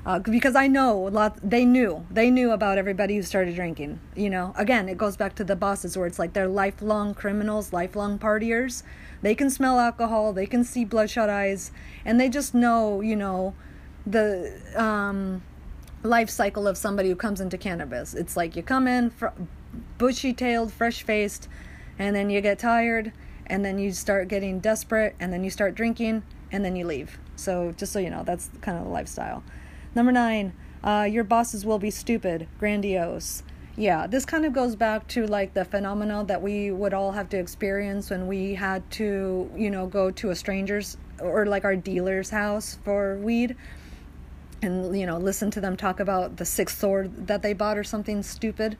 Uh, 0.06 0.20
because 0.20 0.54
I 0.54 0.68
know 0.68 1.08
a 1.08 1.10
lot. 1.10 1.36
They 1.42 1.64
knew. 1.64 2.06
They 2.12 2.30
knew 2.30 2.52
about 2.52 2.78
everybody 2.78 3.16
who 3.16 3.22
started 3.22 3.56
drinking. 3.56 3.98
You 4.14 4.30
know. 4.30 4.54
Again, 4.56 4.88
it 4.88 4.96
goes 4.96 5.16
back 5.16 5.34
to 5.34 5.44
the 5.44 5.56
bosses 5.56 5.98
where 5.98 6.06
it's 6.06 6.20
like 6.20 6.32
they're 6.32 6.46
lifelong 6.46 7.12
criminals, 7.12 7.72
lifelong 7.72 8.16
partiers. 8.16 8.84
They 9.22 9.34
can 9.34 9.50
smell 9.50 9.80
alcohol. 9.80 10.32
They 10.32 10.46
can 10.46 10.62
see 10.62 10.84
bloodshot 10.84 11.28
eyes, 11.28 11.72
and 12.04 12.20
they 12.20 12.28
just 12.28 12.54
know. 12.54 13.00
You 13.00 13.16
know, 13.16 13.54
the 14.06 14.52
um, 14.76 15.42
life 16.04 16.30
cycle 16.30 16.68
of 16.68 16.76
somebody 16.76 17.08
who 17.08 17.16
comes 17.16 17.40
into 17.40 17.58
cannabis. 17.58 18.14
It's 18.14 18.36
like 18.36 18.54
you 18.54 18.62
come 18.62 18.86
in 18.86 19.10
fr- 19.10 19.34
bushy-tailed, 19.98 20.72
fresh-faced, 20.72 21.48
and 21.98 22.14
then 22.14 22.30
you 22.30 22.40
get 22.40 22.60
tired, 22.60 23.12
and 23.46 23.64
then 23.64 23.80
you 23.80 23.90
start 23.90 24.28
getting 24.28 24.60
desperate, 24.60 25.16
and 25.18 25.32
then 25.32 25.42
you 25.42 25.50
start 25.50 25.74
drinking, 25.74 26.22
and 26.52 26.64
then 26.64 26.76
you 26.76 26.86
leave. 26.86 27.18
So 27.34 27.74
just 27.76 27.92
so 27.92 27.98
you 27.98 28.10
know, 28.10 28.22
that's 28.22 28.50
kind 28.60 28.78
of 28.78 28.84
the 28.84 28.90
lifestyle. 28.90 29.42
Number 29.96 30.12
nine, 30.12 30.52
uh, 30.84 31.08
your 31.10 31.24
bosses 31.24 31.64
will 31.64 31.78
be 31.78 31.90
stupid, 31.90 32.46
grandiose. 32.58 33.42
Yeah, 33.78 34.06
this 34.06 34.26
kind 34.26 34.44
of 34.44 34.52
goes 34.52 34.76
back 34.76 35.08
to 35.08 35.26
like 35.26 35.54
the 35.54 35.64
phenomena 35.64 36.22
that 36.26 36.42
we 36.42 36.70
would 36.70 36.92
all 36.92 37.12
have 37.12 37.30
to 37.30 37.38
experience 37.38 38.10
when 38.10 38.26
we 38.26 38.54
had 38.54 38.88
to, 38.92 39.50
you 39.56 39.70
know, 39.70 39.86
go 39.86 40.10
to 40.10 40.28
a 40.28 40.36
stranger's 40.36 40.98
or 41.18 41.46
like 41.46 41.64
our 41.64 41.76
dealer's 41.76 42.28
house 42.28 42.78
for 42.84 43.16
weed 43.16 43.56
and, 44.60 44.98
you 44.98 45.06
know, 45.06 45.16
listen 45.16 45.50
to 45.52 45.62
them 45.62 45.78
talk 45.78 45.98
about 45.98 46.36
the 46.36 46.44
sixth 46.44 46.78
sword 46.78 47.26
that 47.26 47.40
they 47.40 47.54
bought 47.54 47.78
or 47.78 47.84
something 47.84 48.22
stupid. 48.22 48.76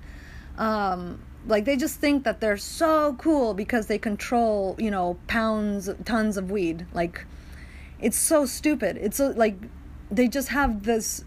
Um, 0.58 1.22
like 1.46 1.64
they 1.64 1.78
just 1.78 1.98
think 1.98 2.24
that 2.24 2.42
they're 2.42 2.58
so 2.58 3.14
cool 3.18 3.54
because 3.54 3.86
they 3.86 3.96
control, 3.96 4.76
you 4.78 4.90
know, 4.90 5.16
pounds, 5.28 5.88
tons 6.04 6.36
of 6.36 6.50
weed. 6.50 6.86
Like, 6.92 7.24
it's 7.98 8.18
so 8.18 8.44
stupid. 8.44 8.98
It's 8.98 9.16
so, 9.16 9.28
like 9.34 9.56
they 10.10 10.28
just 10.28 10.48
have 10.48 10.84
this 10.84 11.24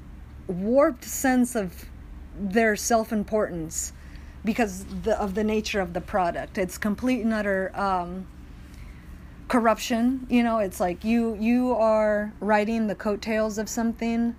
warped 0.47 1.03
sense 1.03 1.55
of 1.55 1.85
their 2.37 2.75
self-importance 2.75 3.93
because 4.45 4.85
the, 5.03 5.19
of 5.19 5.35
the 5.35 5.43
nature 5.43 5.81
of 5.81 5.93
the 5.93 6.01
product. 6.01 6.57
It's 6.57 6.77
complete 6.77 7.21
and 7.21 7.33
utter 7.33 7.71
um, 7.75 8.25
corruption. 9.47 10.25
You 10.29 10.43
know, 10.43 10.59
it's 10.59 10.79
like 10.79 11.03
you 11.03 11.35
you 11.39 11.73
are 11.73 12.33
riding 12.39 12.87
the 12.87 12.95
coattails 12.95 13.57
of 13.57 13.67
something 13.67 14.35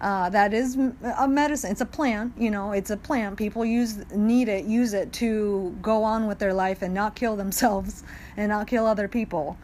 uh, 0.00 0.28
that 0.30 0.52
is 0.52 0.76
a 1.18 1.28
medicine. 1.28 1.70
It's 1.70 1.80
a 1.80 1.86
plant. 1.86 2.32
You 2.36 2.50
know, 2.50 2.72
it's 2.72 2.90
a 2.90 2.96
plant. 2.96 3.36
People 3.36 3.64
use 3.64 4.04
need 4.12 4.48
it, 4.48 4.64
use 4.64 4.92
it 4.92 5.12
to 5.14 5.76
go 5.80 6.02
on 6.02 6.26
with 6.26 6.38
their 6.38 6.52
life 6.52 6.82
and 6.82 6.92
not 6.92 7.14
kill 7.14 7.36
themselves 7.36 8.02
and 8.36 8.48
not 8.48 8.66
kill 8.66 8.86
other 8.86 9.08
people. 9.08 9.56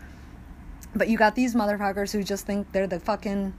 But 0.94 1.08
you 1.08 1.18
got 1.18 1.34
these 1.34 1.54
motherfuckers 1.54 2.12
who 2.12 2.22
just 2.22 2.46
think 2.46 2.70
they're 2.72 2.86
the 2.86 3.00
fucking 3.00 3.54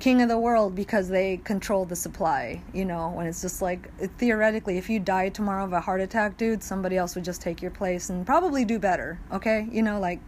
king 0.00 0.22
of 0.22 0.28
the 0.28 0.38
world 0.38 0.74
because 0.74 1.08
they 1.08 1.36
control 1.44 1.84
the 1.84 1.94
supply, 1.94 2.60
you 2.72 2.84
know, 2.84 3.10
when 3.10 3.26
it's 3.26 3.42
just 3.42 3.62
like 3.62 3.88
theoretically 4.16 4.78
if 4.78 4.90
you 4.90 4.98
died 4.98 5.34
tomorrow 5.34 5.64
of 5.64 5.72
a 5.72 5.80
heart 5.80 6.00
attack, 6.00 6.36
dude, 6.36 6.62
somebody 6.62 6.96
else 6.96 7.14
would 7.14 7.24
just 7.24 7.40
take 7.40 7.62
your 7.62 7.70
place 7.70 8.10
and 8.10 8.26
probably 8.26 8.64
do 8.64 8.78
better, 8.78 9.20
okay? 9.30 9.68
You 9.70 9.82
know, 9.82 10.00
like 10.00 10.20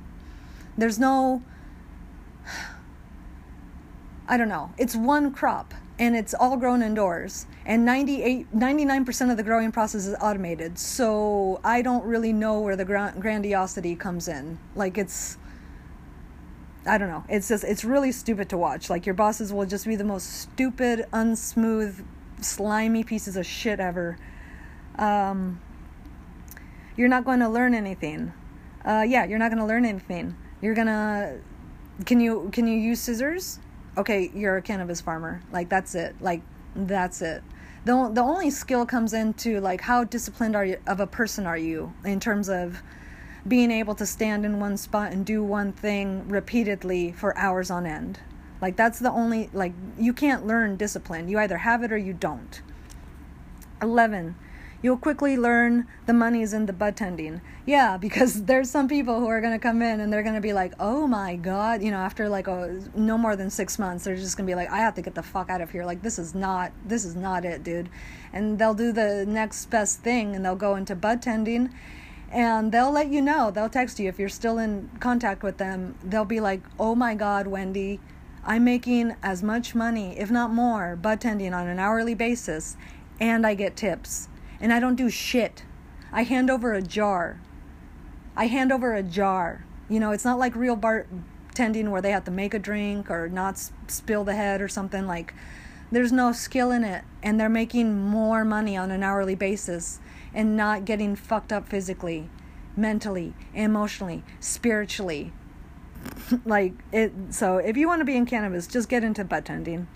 there's 0.76 0.99
no 0.99 1.43
I 4.29 4.37
don't 4.37 4.49
know. 4.49 4.73
It's 4.79 4.95
one 4.95 5.33
crop 5.33 5.75
and 5.99 6.14
it's 6.14 6.33
all 6.33 6.57
grown 6.57 6.81
indoors 6.83 7.47
and 7.67 7.85
98 7.85 8.55
99% 8.55 9.31
of 9.31 9.37
the 9.37 9.43
growing 9.43 9.73
process 9.73 10.07
is 10.07 10.14
automated. 10.21 10.79
So 10.79 11.61
I 11.64 11.83
don't 11.83 12.05
really 12.05 12.33
know 12.33 12.61
where 12.61 12.76
the 12.76 12.85
grandiosity 12.85 13.97
comes 13.97 14.29
in. 14.29 14.59
Like 14.76 14.99
it's 14.99 15.38
I 16.85 16.99
don't 16.99 17.09
know. 17.09 17.25
It's 17.29 17.49
just 17.49 17.65
it's 17.65 17.85
really 17.85 18.12
stupid 18.12 18.49
to 18.51 18.59
watch. 18.59 18.91
Like 18.91 19.07
your 19.07 19.15
bosses 19.15 19.53
will 19.53 19.67
just 19.67 19.87
be 19.87 19.97
the 19.97 20.05
most 20.05 20.41
stupid, 20.41 21.07
unsmooth, 21.12 22.05
slimy 22.41 23.05
pieces 23.05 23.37
of 23.37 23.47
shit 23.47 23.79
ever. 23.79 24.19
Um, 24.99 25.61
you're 26.97 27.09
not 27.09 27.25
going 27.25 27.41
to 27.41 27.49
learn 27.49 27.75
anything. 27.75 28.33
Uh, 28.85 29.05
yeah, 29.07 29.25
you're 29.25 29.39
not 29.39 29.51
going 29.51 29.61
to 29.61 29.67
learn 29.67 29.85
anything. 29.85 30.37
You're 30.61 30.75
gonna 30.75 31.41
can 32.07 32.21
you 32.21 32.49
can 32.53 32.67
you 32.67 32.79
use 32.79 33.01
scissors? 33.01 33.59
Okay, 33.97 34.31
you're 34.35 34.57
a 34.57 34.62
cannabis 34.62 35.01
farmer. 35.01 35.43
Like 35.53 35.69
that's 35.69 35.95
it. 35.95 36.15
Like 36.21 36.43
that's 36.75 37.21
it. 37.21 37.43
The 37.85 38.11
the 38.12 38.23
only 38.23 38.51
skill 38.51 38.87
comes 38.87 39.12
into 39.12 39.61
like 39.61 39.81
how 39.81 40.05
disciplined 40.05 40.57
are 40.57 40.65
you 40.65 40.79
of 40.87 41.01
a 41.01 41.07
person 41.07 41.47
are 41.47 41.59
you 41.59 41.93
in 42.05 42.21
terms 42.21 42.49
of 42.49 42.83
being 43.47 43.71
able 43.71 43.95
to 43.97 44.07
stand 44.07 44.45
in 44.45 44.61
one 44.61 44.77
spot 44.77 45.13
and 45.13 45.27
do 45.27 45.43
one 45.43 45.73
thing 45.73 46.29
repeatedly 46.29 47.13
for 47.13 47.37
hours 47.37 47.71
on 47.71 47.87
end. 47.87 48.21
Like 48.61 48.77
that's 48.77 49.01
the 49.01 49.11
only 49.11 49.51
like 49.53 49.73
you 49.99 50.13
can't 50.13 50.47
learn 50.47 50.77
discipline. 50.77 51.29
You 51.29 51.39
either 51.41 51.59
have 51.59 51.83
it 51.83 51.93
or 51.93 51.99
you 51.99 52.13
don't. 52.13 52.63
11. 53.83 54.37
You'll 54.81 54.97
quickly 54.97 55.37
learn 55.37 55.87
the 56.07 56.13
money's 56.13 56.53
in 56.53 56.67
the 56.67 56.73
bud 56.73 56.97
tending. 56.97 57.41
Yeah, 57.67 57.97
because 58.01 58.45
there's 58.45 58.71
some 58.71 58.87
people 58.87 59.19
who 59.19 59.27
are 59.27 59.41
going 59.41 59.53
to 59.53 59.59
come 59.59 59.83
in 59.83 60.01
and 60.01 60.13
they're 60.13 60.23
going 60.23 60.37
to 60.37 60.41
be 60.41 60.53
like, 60.53 60.75
"Oh 60.79 61.09
my 61.09 61.35
god," 61.35 61.83
you 61.83 61.91
know, 61.91 61.99
after 61.99 62.29
like 62.29 62.47
a, 62.47 62.81
no 62.95 63.19
more 63.19 63.35
than 63.35 63.51
6 63.51 63.79
months, 63.81 64.05
they're 64.05 64.15
just 64.15 64.37
going 64.37 64.47
to 64.47 64.51
be 64.51 64.55
like, 64.55 64.71
"I 64.71 64.79
have 64.79 64.95
to 64.95 65.03
get 65.03 65.17
the 65.17 65.23
fuck 65.25 65.51
out 65.51 65.61
of 65.61 65.73
here. 65.73 65.85
Like 65.85 66.03
this 66.03 66.19
is 66.19 66.33
not 66.33 66.71
this 66.87 67.05
is 67.05 67.17
not 67.17 67.45
it, 67.45 67.65
dude." 67.65 67.89
And 68.33 68.61
they'll 68.61 68.75
do 68.75 68.93
the 68.93 69.25
next 69.27 69.67
best 69.67 70.01
thing 70.01 70.37
and 70.37 70.45
they'll 70.45 70.55
go 70.55 70.77
into 70.77 70.95
bud 70.95 71.21
tending 71.21 71.75
and 72.33 72.73
they'll 72.73 72.91
let 72.91 73.09
you 73.09 73.21
know. 73.21 73.51
They'll 73.51 73.69
text 73.69 74.01
you 74.01 74.09
if 74.09 74.19
you're 74.19 74.31
still 74.31 74.59
in 74.59 74.91
contact 75.01 75.43
with 75.43 75.59
them. 75.59 75.97
They'll 76.03 76.25
be 76.25 76.41
like, 76.41 76.62
"Oh 76.81 76.95
my 76.95 77.15
God, 77.15 77.47
Wendy, 77.47 78.01
I'm 78.45 78.65
making 78.65 79.15
as 79.23 79.43
much 79.43 79.75
money, 79.75 80.19
if 80.19 80.31
not 80.31 80.51
more, 80.51 80.97
bud 80.97 81.21
tending 81.21 81.53
on 81.53 81.69
an 81.69 81.79
hourly 81.79 82.15
basis, 82.15 82.77
and 83.21 83.47
I 83.47 83.55
get 83.55 83.77
tips, 83.77 84.29
and 84.61 84.73
I 84.73 84.81
don't 84.81 84.97
do 84.97 85.11
shit. 85.11 85.65
I 86.11 86.23
hand 86.25 86.51
over 86.51 86.73
a 86.73 86.83
jar. 86.83 87.39
I 88.35 88.47
hand 88.47 88.73
over 88.73 88.95
a 88.95 89.03
jar. 89.03 89.65
You 89.91 90.01
know, 90.01 90.12
it's 90.12 90.25
not 90.25 90.39
like 90.39 90.57
real 90.57 90.77
bartending 90.77 91.91
where 91.91 92.01
they 92.01 92.12
have 92.12 92.25
to 92.25 92.31
make 92.31 92.55
a 92.55 92.59
drink 92.59 93.11
or 93.11 93.29
not 93.29 93.59
spill 93.89 94.25
the 94.25 94.35
head 94.35 94.62
or 94.62 94.69
something 94.69 95.07
like." 95.07 95.35
There's 95.91 96.11
no 96.12 96.33
skill 96.33 96.71
in 96.71 96.85
it, 96.85 97.05
and 97.23 97.39
they're 97.39 97.51
making 97.51 98.01
more 98.01 98.47
money 98.47 98.79
on 98.79 98.91
an 98.91 99.03
hourly 99.03 99.35
basis 99.35 100.01
and 100.35 100.57
not 100.57 100.85
getting 100.85 101.17
fucked 101.17 101.53
up 101.53 101.69
physically, 101.69 102.29
mentally, 102.77 103.35
emotionally, 103.55 104.23
spiritually. 104.41 105.33
like 106.45 106.73
it 106.91 107.12
so 107.31 107.59
if 107.59 107.77
you 107.77 107.87
want 107.87 108.01
to 108.01 108.05
be 108.05 108.17
in 108.17 108.27
cannabis, 108.27 108.67
just 108.67 108.89
get 108.89 109.05
into 109.05 109.25
bud 109.25 109.45
tending. 109.45 109.87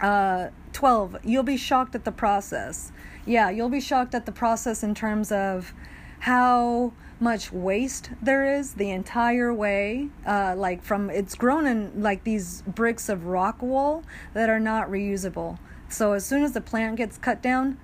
Uh 0.00 0.48
12, 0.72 1.18
you'll 1.22 1.42
be 1.42 1.56
shocked 1.56 1.94
at 1.94 2.04
the 2.04 2.12
process. 2.12 2.92
Yeah, 3.26 3.50
you'll 3.50 3.68
be 3.68 3.80
shocked 3.80 4.14
at 4.14 4.26
the 4.26 4.32
process 4.32 4.82
in 4.82 4.94
terms 4.94 5.30
of 5.30 5.72
how 6.20 6.92
much 7.20 7.52
waste 7.52 8.10
there 8.20 8.58
is 8.58 8.74
the 8.74 8.90
entire 8.90 9.54
way 9.54 10.08
uh, 10.26 10.54
like 10.56 10.82
from 10.82 11.08
it's 11.08 11.36
grown 11.36 11.66
in 11.66 12.02
like 12.02 12.24
these 12.24 12.62
bricks 12.62 13.08
of 13.08 13.26
rock 13.26 13.62
wool 13.62 14.02
that 14.34 14.50
are 14.50 14.58
not 14.58 14.88
reusable 14.90 15.56
so 15.88 16.14
as 16.14 16.26
soon 16.26 16.42
as 16.42 16.50
the 16.50 16.60
plant 16.60 16.96
gets 16.96 17.18
cut 17.18 17.40
down 17.40 17.78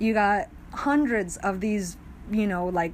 you 0.00 0.12
got 0.12 0.48
hundreds 0.72 1.36
of 1.38 1.60
these, 1.60 1.96
you 2.30 2.46
know, 2.46 2.66
like 2.66 2.92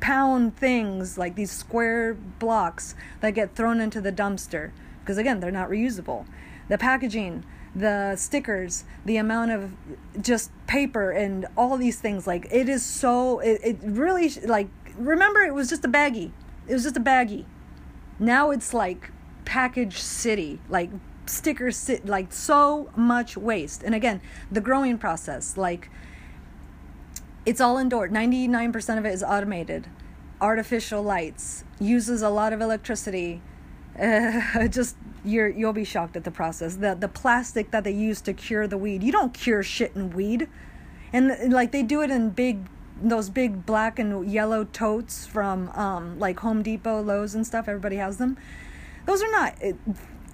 pound 0.00 0.56
things, 0.56 1.18
like 1.18 1.34
these 1.36 1.50
square 1.50 2.14
blocks 2.14 2.94
that 3.20 3.30
get 3.30 3.54
thrown 3.54 3.80
into 3.80 4.00
the 4.00 4.12
dumpster 4.12 4.72
because 5.00 5.18
again, 5.18 5.40
they're 5.40 5.50
not 5.50 5.68
reusable. 5.68 6.26
The 6.68 6.78
packaging, 6.78 7.44
the 7.74 8.16
stickers, 8.16 8.84
the 9.04 9.16
amount 9.16 9.50
of 9.50 9.72
just 10.20 10.50
paper 10.66 11.10
and 11.10 11.46
all 11.56 11.76
these 11.76 11.98
things 11.98 12.26
like 12.26 12.46
it 12.50 12.68
is 12.68 12.84
so 12.84 13.40
it, 13.40 13.60
it 13.62 13.78
really 13.82 14.28
like 14.44 14.68
remember 14.96 15.40
it 15.40 15.54
was 15.54 15.68
just 15.68 15.84
a 15.84 15.88
baggie. 15.88 16.32
It 16.68 16.74
was 16.74 16.84
just 16.84 16.96
a 16.96 17.00
baggie. 17.00 17.44
Now 18.18 18.50
it's 18.50 18.72
like 18.74 19.10
package 19.44 19.98
city, 19.98 20.60
like 20.68 20.90
stickers 21.26 21.90
like 22.04 22.32
so 22.32 22.90
much 22.96 23.36
waste. 23.36 23.82
And 23.82 23.94
again, 23.94 24.20
the 24.50 24.60
growing 24.60 24.98
process 24.98 25.56
like 25.56 25.90
it's 27.46 27.60
all 27.60 27.78
indoor. 27.78 28.08
99% 28.08 28.98
of 28.98 29.04
it 29.04 29.12
is 29.12 29.22
automated. 29.22 29.86
Artificial 30.40 31.02
lights 31.02 31.64
uses 31.78 32.22
a 32.22 32.30
lot 32.30 32.52
of 32.52 32.60
electricity. 32.60 33.42
Uh, 33.98 34.68
just 34.68 34.96
you're 35.22 35.48
you'll 35.48 35.74
be 35.74 35.84
shocked 35.84 36.16
at 36.16 36.24
the 36.24 36.30
process. 36.30 36.76
The 36.76 36.94
the 36.94 37.08
plastic 37.08 37.70
that 37.72 37.84
they 37.84 37.92
use 37.92 38.20
to 38.22 38.32
cure 38.32 38.66
the 38.66 38.78
weed. 38.78 39.02
You 39.02 39.12
don't 39.12 39.34
cure 39.34 39.62
shit 39.62 39.94
in 39.94 40.10
weed. 40.10 40.48
And 41.12 41.52
like 41.52 41.72
they 41.72 41.82
do 41.82 42.02
it 42.02 42.10
in 42.10 42.30
big 42.30 42.66
those 43.02 43.30
big 43.30 43.64
black 43.66 43.98
and 43.98 44.30
yellow 44.30 44.64
totes 44.64 45.26
from 45.26 45.70
um, 45.70 46.18
like 46.18 46.40
Home 46.40 46.62
Depot, 46.62 47.02
Lowe's 47.02 47.34
and 47.34 47.46
stuff. 47.46 47.68
Everybody 47.68 47.96
has 47.96 48.18
them. 48.18 48.36
Those 49.06 49.22
are 49.22 49.30
not 49.30 49.54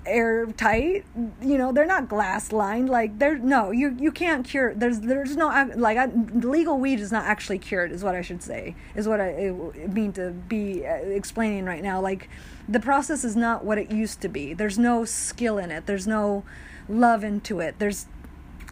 airtight 0.07 1.05
you 1.43 1.59
know 1.59 1.73
they're 1.73 1.87
not 1.87 2.09
glass 2.09 2.53
lined 2.53 2.89
like 2.89 3.19
they're 3.19 3.39
no 3.39 3.71
you 3.71 3.97
you 3.99 4.11
can't 4.13 4.47
cure 4.47 4.75
there's 4.75 5.01
there's 5.01 5.37
no 5.37 5.49
like 5.77 5.99
I, 5.99 6.07
legal 6.07 6.79
weed 6.79 7.01
is 7.01 7.13
not 7.13 7.25
actually 7.25 7.59
cured 7.59 7.93
is 7.93 8.03
what 8.03 8.15
i 8.15 8.23
should 8.23 8.43
say 8.43 8.75
is 8.95 9.09
what 9.09 9.21
i 9.21 9.53
mean 9.89 10.13
to 10.15 10.31
be 10.31 10.87
uh, 10.87 10.95
explaining 10.95 11.65
right 11.65 11.83
now 11.83 12.01
like 12.01 12.29
the 12.69 12.81
process 12.81 13.25
is 13.25 13.37
not 13.37 13.65
what 13.65 13.79
it 13.79 13.91
used 13.91 14.21
to 14.23 14.29
be 14.29 14.55
there's 14.55 14.79
no 14.79 15.05
skill 15.05 15.59
in 15.59 15.71
it 15.71 15.87
there's 15.87 16.07
no 16.07 16.45
love 16.89 17.25
into 17.25 17.61
it. 17.61 17.79
There's, 17.79 18.07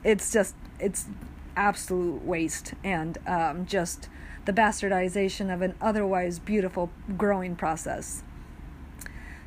it's 0.03 0.33
just, 0.33 0.55
it's 0.79 1.07
absolute 1.57 2.25
waste 2.25 2.75
and 2.83 3.19
um, 3.27 3.67
just 3.67 4.09
the 4.45 4.53
bastardization 4.53 5.53
of 5.53 5.63
an 5.63 5.75
otherwise 5.81 6.39
beautiful 6.39 6.91
growing 7.17 7.57
process. 7.57 8.24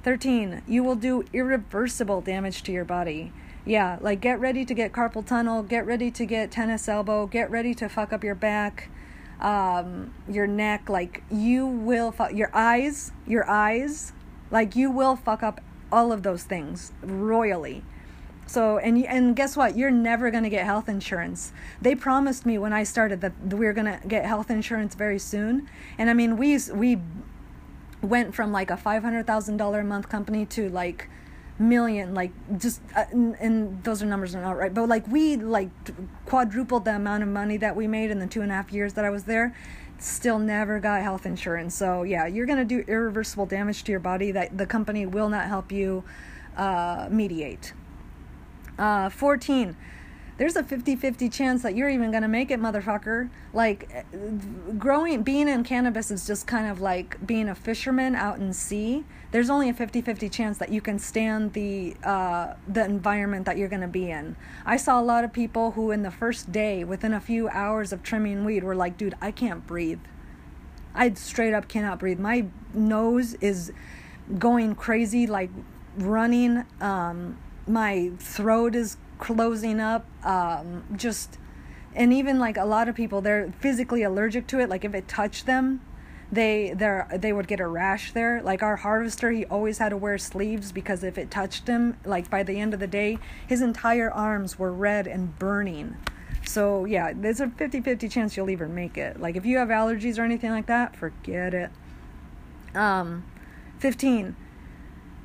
13. 0.07 0.61
You 0.65 0.85
will 0.85 0.95
do 0.95 1.25
irreversible 1.33 2.21
damage 2.21 2.63
to 2.63 2.71
your 2.71 2.85
body. 2.85 3.33
Yeah, 3.65 3.97
like 3.99 4.21
get 4.21 4.39
ready 4.39 4.63
to 4.63 4.73
get 4.73 4.93
carpal 4.93 5.25
tunnel, 5.25 5.63
get 5.63 5.85
ready 5.85 6.09
to 6.11 6.25
get 6.25 6.49
tennis 6.49 6.87
elbow, 6.87 7.27
get 7.27 7.51
ready 7.51 7.73
to 7.73 7.89
fuck 7.89 8.13
up 8.13 8.23
your 8.23 8.33
back, 8.33 8.89
um, 9.41 10.13
your 10.29 10.47
neck. 10.47 10.87
Like 10.87 11.23
you 11.29 11.67
will, 11.67 12.13
fu- 12.13 12.33
your 12.33 12.49
eyes, 12.53 13.11
your 13.27 13.49
eyes, 13.49 14.13
like 14.49 14.77
you 14.77 14.89
will 14.89 15.17
fuck 15.17 15.43
up 15.43 15.59
all 15.91 16.13
of 16.13 16.23
those 16.23 16.43
things 16.43 16.93
royally. 17.01 17.83
So 18.45 18.77
and 18.77 19.05
and 19.05 19.35
guess 19.35 19.57
what? 19.57 19.75
You're 19.75 19.91
never 19.91 20.31
gonna 20.31 20.49
get 20.49 20.63
health 20.63 20.87
insurance. 20.87 21.51
They 21.81 21.95
promised 21.95 22.45
me 22.45 22.57
when 22.57 22.71
I 22.71 22.83
started 22.83 23.19
that 23.19 23.33
we 23.47 23.65
were 23.65 23.73
gonna 23.73 23.99
get 24.07 24.25
health 24.25 24.49
insurance 24.49 24.95
very 24.95 25.19
soon, 25.19 25.67
and 25.97 26.09
I 26.09 26.13
mean 26.13 26.37
we 26.37 26.57
we 26.73 27.01
went 28.01 28.36
from 28.36 28.51
like 28.51 28.70
a 28.70 28.77
five 28.77 29.04
hundred 29.04 29.25
thousand 29.25 29.58
dollar 29.58 29.80
a 29.80 29.84
month 29.84 30.10
company 30.10 30.46
to 30.46 30.70
like 30.70 31.10
million 31.60 32.13
like 32.13 32.32
just 32.60 32.82
uh, 32.96 33.06
and, 33.12 33.36
and, 33.39 33.84
those 33.84 34.04
are 34.04 34.06
numbers 34.06 34.36
are 34.36 34.42
not 34.42 34.56
right 34.56 34.74
but 34.74 34.88
like 34.88 35.08
we 35.08 35.36
like 35.36 35.70
quadrupled 36.25 36.86
the 36.86 36.96
amount 36.96 37.24
of 37.24 37.30
money 37.30 37.58
that 37.58 37.75
we 37.75 37.88
made 37.88 38.12
in 38.12 38.20
the 38.20 38.27
two 38.27 38.42
and 38.42 38.51
a 38.51 38.54
half 38.54 38.72
years 38.72 38.94
that 38.94 39.06
i 39.06 39.10
was 39.10 39.24
there. 39.24 39.56
Still 40.00 40.38
never 40.38 40.80
got 40.80 41.01
health 41.01 41.25
insurance. 41.25 41.74
So 41.74 42.04
yeah 42.04 42.27
you're 42.27 42.46
going 42.46 42.60
to 42.60 42.66
do 42.66 42.84
irreversible 42.88 43.48
damage 43.48 43.84
to 43.86 43.92
your 43.92 44.00
body 44.00 44.32
that 44.32 44.56
the 44.58 44.68
company 44.68 45.08
will 45.08 45.30
not 45.30 45.48
help 45.48 45.72
you 45.72 46.04
uh, 46.56 47.08
mediate. 47.10 47.74
Uh, 48.77 49.10
14 49.10 49.75
there's 50.38 50.56
a 50.56 50.63
50-50 50.63 51.32
chance 51.32 51.63
that 51.63 51.75
you're 51.75 51.89
even 51.89 52.12
going 52.12 52.22
to 52.22 52.29
make 52.29 52.51
it 52.51 52.60
motherfucker. 52.60 53.29
Like 53.53 53.89
eh, 53.91 54.03
growing 54.77 55.24
being 55.24 55.48
in 55.50 55.63
cannabis 55.63 56.12
is 56.12 56.27
just 56.27 56.46
kind 56.46 56.67
of 56.67 56.79
like 56.79 57.25
being 57.25 57.50
a 57.50 57.56
fisherman 57.56 58.15
out 58.15 58.38
in 58.38 58.53
sea. 58.53 59.03
There's 59.32 59.50
only 59.50 59.70
a 59.70 59.74
50-50 59.74 60.32
chance 60.32 60.58
that 60.60 60.70
you 60.70 60.79
can 60.79 61.00
stand 61.00 61.53
the 61.53 61.96
uh, 62.03 62.53
the 62.67 62.86
environment 62.86 63.46
that 63.46 63.58
you're 63.58 63.67
going 63.67 63.82
to 63.82 63.88
be 63.88 64.12
in. 64.12 64.36
I 64.65 64.77
saw 64.77 65.01
a 65.01 65.03
lot 65.03 65.24
of 65.24 65.34
people 65.34 65.72
who 65.72 65.91
in 65.91 66.03
the 66.03 66.12
first 66.12 66.51
day 66.51 66.84
within 66.84 67.13
a 67.13 67.20
few 67.20 67.50
hours 67.50 67.91
of 67.91 68.03
trimming 68.03 68.46
weed 68.46 68.63
were 68.63 68.75
like 68.75 68.98
dude 68.98 69.15
i 69.22 69.32
can't 69.32 69.65
breathe. 69.65 70.00
I 70.94 71.13
straight 71.13 71.53
up 71.53 71.67
cannot 71.67 72.00
breathe. 72.00 72.20
My 72.20 72.46
nose 72.74 73.36
is 73.36 73.72
going 74.38 74.75
crazy 74.75 75.25
like 75.25 75.50
running 75.98 76.65
um, 76.82 77.38
my 77.67 78.12
throat 78.20 78.75
is 78.75 78.98
closing 79.19 79.79
up 79.79 80.05
um, 80.24 80.83
just 80.95 81.38
and 81.95 82.13
even 82.13 82.39
like 82.39 82.57
a 82.57 82.65
lot 82.65 82.88
of 82.88 82.95
people 82.95 83.21
they're 83.21 83.51
physically 83.59 84.03
allergic 84.03 84.47
to 84.47 84.59
it 84.59 84.69
like 84.69 84.86
if 84.86 84.93
it 84.93 85.07
touched 85.07 85.45
them 85.45 85.81
they 86.31 86.74
they 86.75 87.01
they 87.17 87.33
would 87.33 87.47
get 87.47 87.59
a 87.59 87.67
rash 87.67 88.12
there. 88.12 88.41
Like 88.41 88.62
our 88.62 88.77
harvester 88.77 89.31
he 89.31 89.45
always 89.45 89.77
had 89.77 89.89
to 89.89 89.97
wear 89.97 90.17
sleeves 90.17 90.71
because 90.71 91.03
if 91.03 91.17
it 91.17 91.31
touched 91.31 91.67
him 91.67 91.97
like 92.03 92.29
by 92.29 92.43
the 92.43 92.59
end 92.59 92.74
of 92.74 92.79
the 92.79 92.88
day 92.88 93.17
his 93.47 93.62
entire 93.62 94.12
arms 94.12 94.59
were 94.59 94.74
red 94.74 95.07
and 95.07 95.38
burning. 95.39 95.95
So 96.45 96.86
yeah 96.86 97.13
there's 97.15 97.39
a 97.39 97.47
50-50 97.47 98.12
chance 98.12 98.36
you'll 98.36 98.50
even 98.50 98.75
make 98.75 98.97
it. 98.97 99.19
Like 99.19 99.36
if 99.36 99.45
you 99.45 99.57
have 99.57 99.69
allergies 99.69 100.19
or 100.19 100.24
anything 100.24 100.51
like 100.51 100.67
that 100.67 100.95
forget 100.95 101.53
it. 101.53 101.71
Um 102.75 103.25
15 103.79 104.36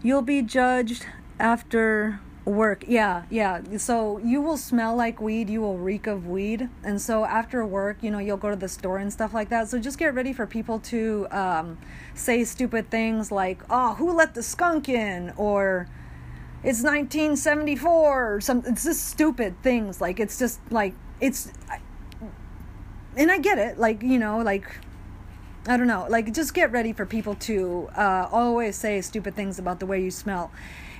you'll 0.02 0.22
be 0.22 0.42
judged 0.42 1.06
after 1.40 2.20
work 2.44 2.84
yeah 2.88 3.22
yeah. 3.30 3.60
So 3.76 4.18
you 4.18 4.42
will 4.42 4.56
smell 4.56 4.96
like 4.96 5.20
weed 5.20 5.48
you 5.48 5.60
will 5.60 5.78
reek 5.78 6.06
of 6.06 6.26
weed. 6.26 6.68
And 6.82 7.00
so 7.00 7.24
after 7.24 7.64
work 7.64 7.98
you 8.02 8.10
know 8.10 8.18
you'll 8.18 8.36
go 8.36 8.50
to 8.50 8.56
the 8.56 8.68
store 8.68 8.98
and 8.98 9.12
stuff 9.12 9.32
like 9.32 9.48
that. 9.50 9.68
So 9.68 9.78
just 9.78 9.98
get 9.98 10.14
ready 10.14 10.32
for 10.32 10.46
people 10.46 10.80
to 10.80 11.26
um, 11.30 11.78
say 12.14 12.44
stupid 12.44 12.90
things 12.90 13.30
like 13.30 13.62
oh 13.70 13.94
who 13.94 14.12
let 14.12 14.34
the 14.34 14.42
skunk 14.42 14.88
in? 14.88 15.32
or 15.36 15.88
it's 16.64 16.82
1974 16.82 18.34
or 18.34 18.40
some 18.40 18.62
it's 18.66 18.84
just 18.84 19.06
stupid 19.06 19.60
things. 19.62 20.00
Like 20.00 20.18
it's 20.20 20.38
just 20.38 20.60
like 20.70 20.94
it's 21.20 21.52
and 23.16 23.30
i 23.30 23.38
get 23.38 23.58
it. 23.58 23.78
Like 23.78 24.02
you 24.02 24.18
know 24.18 24.38
like 24.38 24.66
I 25.66 25.76
don't 25.76 25.86
know, 25.86 26.06
like 26.08 26.32
just 26.34 26.54
get 26.54 26.72
ready 26.72 26.92
for 26.92 27.06
people 27.06 27.36
to 27.36 27.88
uh, 27.96 28.28
always 28.32 28.74
say 28.74 29.00
stupid 29.00 29.36
things 29.36 29.60
about 29.60 29.78
the 29.78 29.86
way 29.86 30.02
you 30.02 30.10
smell. 30.10 30.50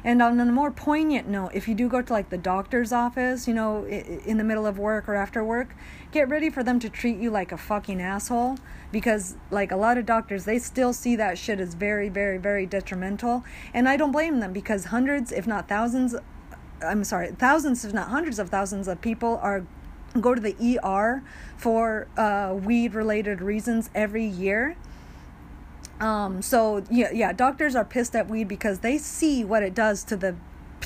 And 0.05 0.21
on 0.21 0.41
a 0.41 0.45
more 0.47 0.73
poignant 0.73 1.29
note, 1.29 1.53
if 1.55 1.69
you 1.69 1.75
do 1.75 1.89
go 1.89 2.03
to 2.03 2.13
like 2.13 2.31
the 2.31 2.39
doctor's 2.39 2.93
office, 2.93 3.47
you 3.47 3.55
know, 3.55 3.85
in 3.85 4.37
the 4.37 4.45
middle 4.45 4.67
of 4.67 4.79
work 4.79 5.09
or 5.09 5.15
after 5.15 5.45
work, 5.45 5.75
get 6.11 6.29
ready 6.29 6.51
for 6.51 6.65
them 6.65 6.81
to 6.81 6.89
treat 6.89 7.19
you 7.19 7.31
like 7.31 7.53
a 7.53 7.57
fucking 7.57 8.01
asshole 8.01 8.59
because 8.91 9.37
like 9.51 9.71
a 9.71 9.77
lot 9.77 9.99
of 9.99 10.05
doctors, 10.05 10.45
they 10.45 10.59
still 10.59 10.93
see 10.93 11.15
that 11.17 11.39
shit 11.39 11.61
as 11.61 11.75
very 11.75 12.09
very 12.09 12.39
very 12.39 12.67
detrimental, 12.67 13.45
and 13.73 13.89
I 13.89 13.97
don't 13.97 14.13
blame 14.13 14.41
them 14.41 14.53
because 14.53 14.87
hundreds 14.87 15.31
if 15.31 15.47
not 15.47 15.69
thousands 15.69 16.17
I'm 16.83 17.05
sorry, 17.05 17.29
thousands 17.31 17.85
if 17.85 17.93
not 17.93 18.09
hundreds 18.09 18.41
of 18.41 18.49
thousands 18.49 18.89
of 18.89 19.01
people 19.01 19.39
are 19.41 19.65
go 20.21 20.35
to 20.35 20.41
the 20.41 20.79
ER 20.83 21.23
for 21.57 22.09
uh, 22.17 22.55
weed 22.55 22.95
related 22.95 23.41
reasons 23.41 23.89
every 23.95 24.27
year 24.27 24.77
um, 26.03 26.43
so 26.43 26.83
yeah, 26.91 27.13
yeah, 27.13 27.33
doctors 27.33 27.77
are 27.77 27.85
pissed 27.85 28.17
at 28.17 28.29
weed 28.29 28.49
because 28.49 28.81
they 28.81 28.99
see 28.99 29.45
what 29.45 29.63
it 29.63 29.73
does 29.73 30.03
to 30.05 30.17
the 30.17 30.35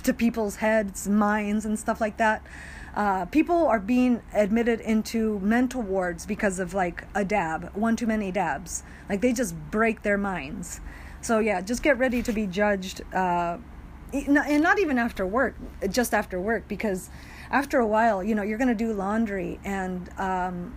to 0.03 0.13
people's 0.13 0.57
heads, 0.57 1.09
minds, 1.09 1.65
and 1.65 1.79
stuff 1.79 2.03
like 2.03 2.19
that. 2.19 2.47
Uh, 2.95 3.25
people 3.25 3.67
are 3.67 3.81
being 3.81 4.23
admitted 4.35 4.79
into 4.81 5.39
mental 5.41 5.81
wards 5.81 6.27
because 6.27 6.59
of 6.59 6.75
like 6.75 7.07
a 7.15 7.25
dab, 7.25 7.71
one 7.75 7.97
too 7.97 8.07
many 8.07 8.31
dabs. 8.31 8.83
Like 9.09 9.23
they 9.23 9.33
just 9.33 9.55
break 9.71 10.03
their 10.03 10.19
minds. 10.19 10.81
So 11.23 11.39
yeah, 11.39 11.63
just 11.63 11.83
get 11.83 11.99
ready 11.99 12.23
to 12.23 12.33
be 12.33 12.47
judged, 12.47 13.01
uh, 13.15 13.57
and 14.13 14.63
not 14.63 14.79
even 14.79 14.99
after 14.99 15.27
work, 15.27 15.57
just 15.91 16.13
after 16.13 16.39
work, 16.39 16.69
because 16.69 17.09
after 17.51 17.79
a 17.79 17.87
while, 17.87 18.23
you 18.23 18.35
know, 18.35 18.43
you're 18.43 18.59
gonna 18.59 18.75
do 18.75 18.93
laundry 18.93 19.61
and 19.65 20.11
um, 20.19 20.77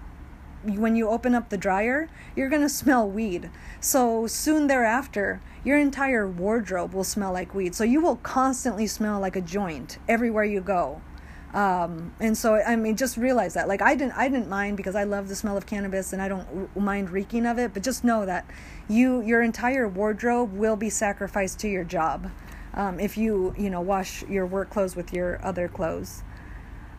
when 0.64 0.96
you 0.96 1.10
open 1.10 1.36
up 1.36 1.50
the 1.50 1.58
dryer, 1.58 2.10
you're 2.36 2.50
going 2.50 2.62
to 2.62 2.70
smell 2.70 3.10
weed. 3.10 3.50
So 3.80 4.28
soon 4.28 4.68
thereafter, 4.68 5.42
your 5.64 5.78
entire 5.78 6.28
wardrobe 6.28 6.94
will 6.94 7.04
smell 7.04 7.34
like 7.34 7.54
weed. 7.54 7.76
So 7.76 7.84
you 7.84 8.02
will 8.02 8.18
constantly 8.18 8.88
smell 8.88 9.20
like 9.20 9.36
a 9.36 9.42
joint 9.42 9.98
everywhere 10.08 10.44
you 10.44 10.62
go. 10.62 11.02
Um, 11.54 12.14
and 12.20 12.38
so 12.38 12.56
I 12.56 12.76
mean, 12.76 12.96
just 12.96 13.18
realize 13.18 13.56
that. 13.56 13.68
Like 13.68 13.82
I 13.82 13.96
didn't, 13.96 14.14
I 14.14 14.30
didn't 14.30 14.50
mind 14.50 14.78
because 14.78 14.96
I 14.96 15.04
love 15.04 15.28
the 15.30 15.36
smell 15.36 15.58
of 15.58 15.66
cannabis 15.66 16.14
and 16.14 16.22
I 16.22 16.28
don't 16.28 16.76
mind 16.78 17.10
reeking 17.10 17.46
of 17.46 17.58
it. 17.58 17.74
But 17.74 17.84
just 17.84 18.04
know 18.04 18.26
that 18.26 18.46
you, 18.88 19.22
your 19.22 19.42
entire 19.42 19.88
wardrobe 19.88 20.54
will 20.54 20.76
be 20.76 20.90
sacrificed 20.90 21.60
to 21.60 21.70
your 21.70 21.84
job 21.84 22.32
um, 22.74 23.00
if 23.00 23.18
you, 23.18 23.56
you 23.58 23.70
know, 23.70 23.82
wash 23.82 24.24
your 24.24 24.46
work 24.46 24.70
clothes 24.70 24.96
with 24.96 25.12
your 25.12 25.44
other 25.44 25.68
clothes. 25.68 26.24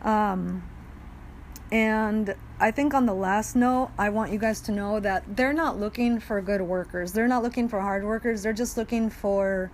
Um, 0.03 0.63
and 1.73 2.35
I 2.59 2.71
think 2.71 2.95
on 2.95 3.07
the 3.07 3.15
last 3.15 3.55
note, 3.55 3.91
I 3.99 4.11
want 4.11 4.33
you 4.33 4.39
guys 4.39 4.61
to 4.63 4.73
know 4.73 5.01
that 5.01 5.37
they're 5.37 5.53
not 5.53 5.79
looking 5.79 6.19
for 6.21 6.41
good 6.41 6.63
workers. 6.63 7.13
They're 7.13 7.29
not 7.29 7.43
looking 7.43 7.69
for 7.69 7.81
hard 7.81 8.05
workers. 8.05 8.43
They're 8.43 8.53
just 8.53 8.77
looking 8.77 9.09
for 9.09 9.71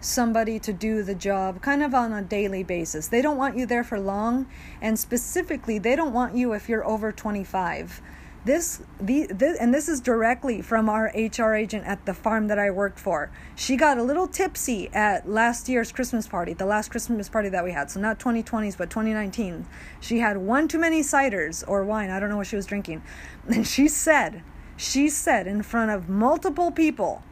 somebody 0.00 0.58
to 0.58 0.72
do 0.72 1.02
the 1.02 1.14
job 1.14 1.62
kind 1.62 1.82
of 1.82 1.94
on 1.94 2.12
a 2.12 2.22
daily 2.22 2.64
basis. 2.64 3.08
They 3.08 3.22
don't 3.22 3.36
want 3.36 3.56
you 3.56 3.66
there 3.66 3.84
for 3.84 4.00
long, 4.00 4.46
and 4.80 4.98
specifically, 4.98 5.78
they 5.78 5.94
don't 5.94 6.12
want 6.12 6.34
you 6.34 6.52
if 6.54 6.68
you're 6.68 6.84
over 6.84 7.12
25 7.12 8.00
this 8.44 8.82
the 9.00 9.26
this, 9.26 9.56
and 9.58 9.72
this 9.72 9.88
is 9.88 10.00
directly 10.00 10.62
from 10.62 10.88
our 10.88 11.12
HR 11.14 11.54
agent 11.54 11.86
at 11.86 12.04
the 12.06 12.14
farm 12.14 12.48
that 12.48 12.58
I 12.58 12.70
worked 12.70 12.98
for. 12.98 13.30
She 13.54 13.76
got 13.76 13.98
a 13.98 14.02
little 14.02 14.26
tipsy 14.26 14.88
at 14.92 15.28
last 15.28 15.68
year's 15.68 15.92
Christmas 15.92 16.26
party, 16.26 16.52
the 16.52 16.66
last 16.66 16.90
Christmas 16.90 17.28
party 17.28 17.48
that 17.50 17.62
we 17.62 17.70
had. 17.70 17.90
So 17.90 18.00
not 18.00 18.18
2020s, 18.18 18.76
but 18.76 18.90
2019. 18.90 19.66
She 20.00 20.18
had 20.18 20.38
one 20.38 20.66
too 20.66 20.78
many 20.78 21.02
ciders 21.02 21.62
or 21.68 21.84
wine. 21.84 22.10
I 22.10 22.18
don't 22.18 22.30
know 22.30 22.36
what 22.36 22.48
she 22.48 22.56
was 22.56 22.66
drinking. 22.66 23.02
And 23.46 23.66
she 23.66 23.86
said, 23.86 24.42
she 24.76 25.08
said 25.08 25.46
in 25.46 25.62
front 25.62 25.90
of 25.90 26.08
multiple 26.08 26.72
people, 26.72 27.22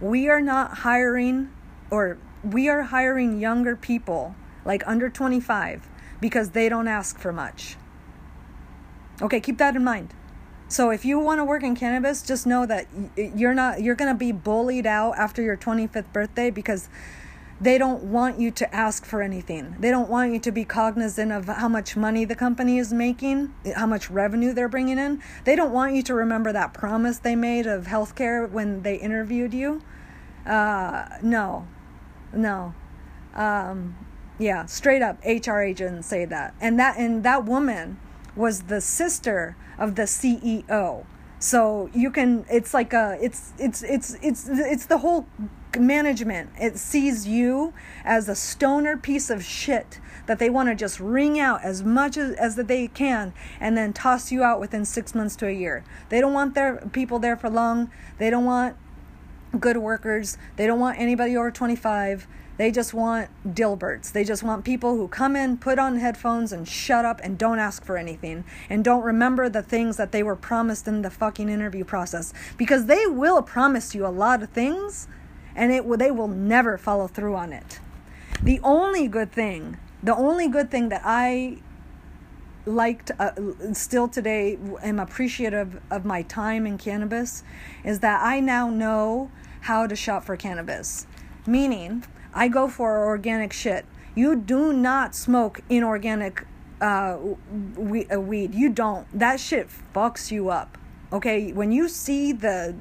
"We 0.00 0.28
are 0.28 0.42
not 0.42 0.78
hiring 0.78 1.50
or 1.90 2.18
we 2.44 2.68
are 2.68 2.82
hiring 2.82 3.40
younger 3.40 3.74
people 3.74 4.34
like 4.64 4.82
under 4.86 5.08
25 5.08 5.88
because 6.20 6.50
they 6.50 6.68
don't 6.68 6.88
ask 6.88 7.18
for 7.18 7.32
much." 7.32 7.76
Okay, 9.20 9.40
keep 9.40 9.58
that 9.58 9.74
in 9.74 9.84
mind. 9.84 10.14
So 10.68 10.90
if 10.90 11.04
you 11.04 11.18
want 11.18 11.38
to 11.40 11.44
work 11.44 11.62
in 11.62 11.74
cannabis, 11.74 12.22
just 12.22 12.46
know 12.46 12.66
that 12.66 12.86
you're 13.16 13.54
not 13.54 13.80
you're 13.80 13.94
going 13.94 14.12
to 14.12 14.18
be 14.18 14.32
bullied 14.32 14.86
out 14.86 15.16
after 15.16 15.42
your 15.42 15.56
25th 15.56 16.12
birthday 16.12 16.50
because 16.50 16.88
they 17.60 17.78
don't 17.78 18.04
want 18.04 18.38
you 18.38 18.50
to 18.52 18.74
ask 18.74 19.04
for 19.04 19.20
anything. 19.20 19.74
They 19.80 19.90
don't 19.90 20.08
want 20.08 20.32
you 20.32 20.38
to 20.38 20.52
be 20.52 20.64
cognizant 20.64 21.32
of 21.32 21.46
how 21.46 21.68
much 21.68 21.96
money 21.96 22.24
the 22.24 22.36
company 22.36 22.78
is 22.78 22.92
making, 22.92 23.52
how 23.74 23.86
much 23.86 24.10
revenue 24.10 24.52
they're 24.52 24.68
bringing 24.68 24.98
in. 24.98 25.22
They 25.44 25.56
don't 25.56 25.72
want 25.72 25.94
you 25.94 26.02
to 26.04 26.14
remember 26.14 26.52
that 26.52 26.72
promise 26.72 27.18
they 27.18 27.34
made 27.34 27.66
of 27.66 27.86
healthcare 27.86 28.48
when 28.48 28.82
they 28.82 28.96
interviewed 28.96 29.54
you. 29.54 29.82
Uh, 30.46 31.08
no, 31.22 31.66
no. 32.32 32.74
Um, 33.34 33.96
Yeah, 34.38 34.66
straight 34.66 35.02
up 35.02 35.18
HR 35.24 35.60
agents 35.60 36.06
say 36.06 36.24
that. 36.26 36.54
And 36.60 36.78
that 36.78 36.96
and 36.96 37.24
that 37.24 37.44
woman 37.44 37.98
was 38.38 38.62
the 38.62 38.80
sister 38.80 39.56
of 39.78 39.96
the 39.96 40.02
CEO. 40.02 41.04
So 41.40 41.90
you 41.94 42.10
can 42.10 42.46
it's 42.50 42.74
like 42.74 42.92
a 42.92 43.18
it's 43.20 43.52
it's 43.58 43.82
it's 43.82 44.16
it's 44.22 44.48
it's 44.48 44.86
the 44.86 44.98
whole 44.98 45.26
management. 45.78 46.50
It 46.60 46.78
sees 46.78 47.28
you 47.28 47.74
as 48.04 48.28
a 48.28 48.34
stoner 48.34 48.96
piece 48.96 49.30
of 49.30 49.44
shit 49.44 50.00
that 50.26 50.38
they 50.38 50.50
want 50.50 50.68
to 50.68 50.74
just 50.74 50.98
wring 51.00 51.38
out 51.38 51.62
as 51.62 51.82
much 51.82 52.16
as, 52.16 52.34
as 52.36 52.56
that 52.56 52.68
they 52.68 52.88
can 52.88 53.32
and 53.60 53.76
then 53.76 53.92
toss 53.92 54.32
you 54.32 54.42
out 54.42 54.60
within 54.60 54.84
six 54.84 55.14
months 55.14 55.36
to 55.36 55.46
a 55.46 55.52
year. 55.52 55.84
They 56.08 56.20
don't 56.20 56.32
want 56.32 56.54
their 56.54 56.76
people 56.92 57.18
there 57.18 57.36
for 57.36 57.48
long. 57.48 57.90
They 58.18 58.30
don't 58.30 58.44
want 58.44 58.76
good 59.58 59.78
workers. 59.78 60.36
They 60.56 60.66
don't 60.66 60.80
want 60.80 60.98
anybody 60.98 61.36
over 61.36 61.50
25. 61.50 62.26
They 62.58 62.70
just 62.70 62.92
want 62.92 63.30
Dilberts. 63.46 64.12
They 64.12 64.24
just 64.24 64.42
want 64.42 64.64
people 64.64 64.96
who 64.96 65.08
come 65.08 65.36
in, 65.36 65.56
put 65.56 65.78
on 65.78 65.96
headphones, 65.96 66.52
and 66.52 66.68
shut 66.68 67.04
up 67.04 67.20
and 67.22 67.38
don't 67.38 67.58
ask 67.58 67.84
for 67.84 67.96
anything. 67.96 68.44
And 68.68 68.84
don't 68.84 69.02
remember 69.02 69.48
the 69.48 69.62
things 69.62 69.96
that 69.96 70.12
they 70.12 70.22
were 70.22 70.36
promised 70.36 70.86
in 70.86 71.02
the 71.02 71.10
fucking 71.10 71.48
interview 71.48 71.84
process. 71.84 72.34
Because 72.56 72.86
they 72.86 73.06
will 73.06 73.42
promise 73.42 73.94
you 73.94 74.06
a 74.06 74.08
lot 74.08 74.42
of 74.42 74.50
things, 74.50 75.08
and 75.54 75.72
it 75.72 75.88
they 75.98 76.10
will 76.10 76.28
never 76.28 76.76
follow 76.76 77.06
through 77.06 77.36
on 77.36 77.52
it. 77.52 77.80
The 78.42 78.60
only 78.62 79.08
good 79.08 79.32
thing 79.32 79.78
the 80.02 80.14
only 80.14 80.48
good 80.48 80.70
thing 80.70 80.90
that 80.90 81.02
I 81.04 81.58
liked 82.66 83.10
uh, 83.18 83.32
still 83.72 84.08
today 84.08 84.58
am 84.82 84.98
appreciative 84.98 85.80
of 85.90 86.04
my 86.04 86.22
time 86.22 86.66
in 86.66 86.78
cannabis 86.78 87.42
is 87.84 88.00
that 88.00 88.22
I 88.22 88.40
now 88.40 88.68
know 88.68 89.30
how 89.62 89.86
to 89.86 89.96
shop 89.96 90.24
for 90.24 90.36
cannabis. 90.36 91.06
Meaning, 91.46 92.04
I 92.34 92.48
go 92.48 92.68
for 92.68 93.06
organic 93.06 93.52
shit. 93.52 93.84
You 94.14 94.36
do 94.36 94.72
not 94.72 95.14
smoke 95.14 95.60
inorganic 95.68 96.44
uh, 96.80 97.18
weed. 97.76 98.54
You 98.54 98.68
don't. 98.68 99.06
That 99.18 99.40
shit 99.40 99.68
fucks 99.94 100.30
you 100.30 100.50
up. 100.50 100.78
Okay? 101.12 101.52
When 101.52 101.72
you 101.72 101.88
see 101.88 102.32
the 102.32 102.74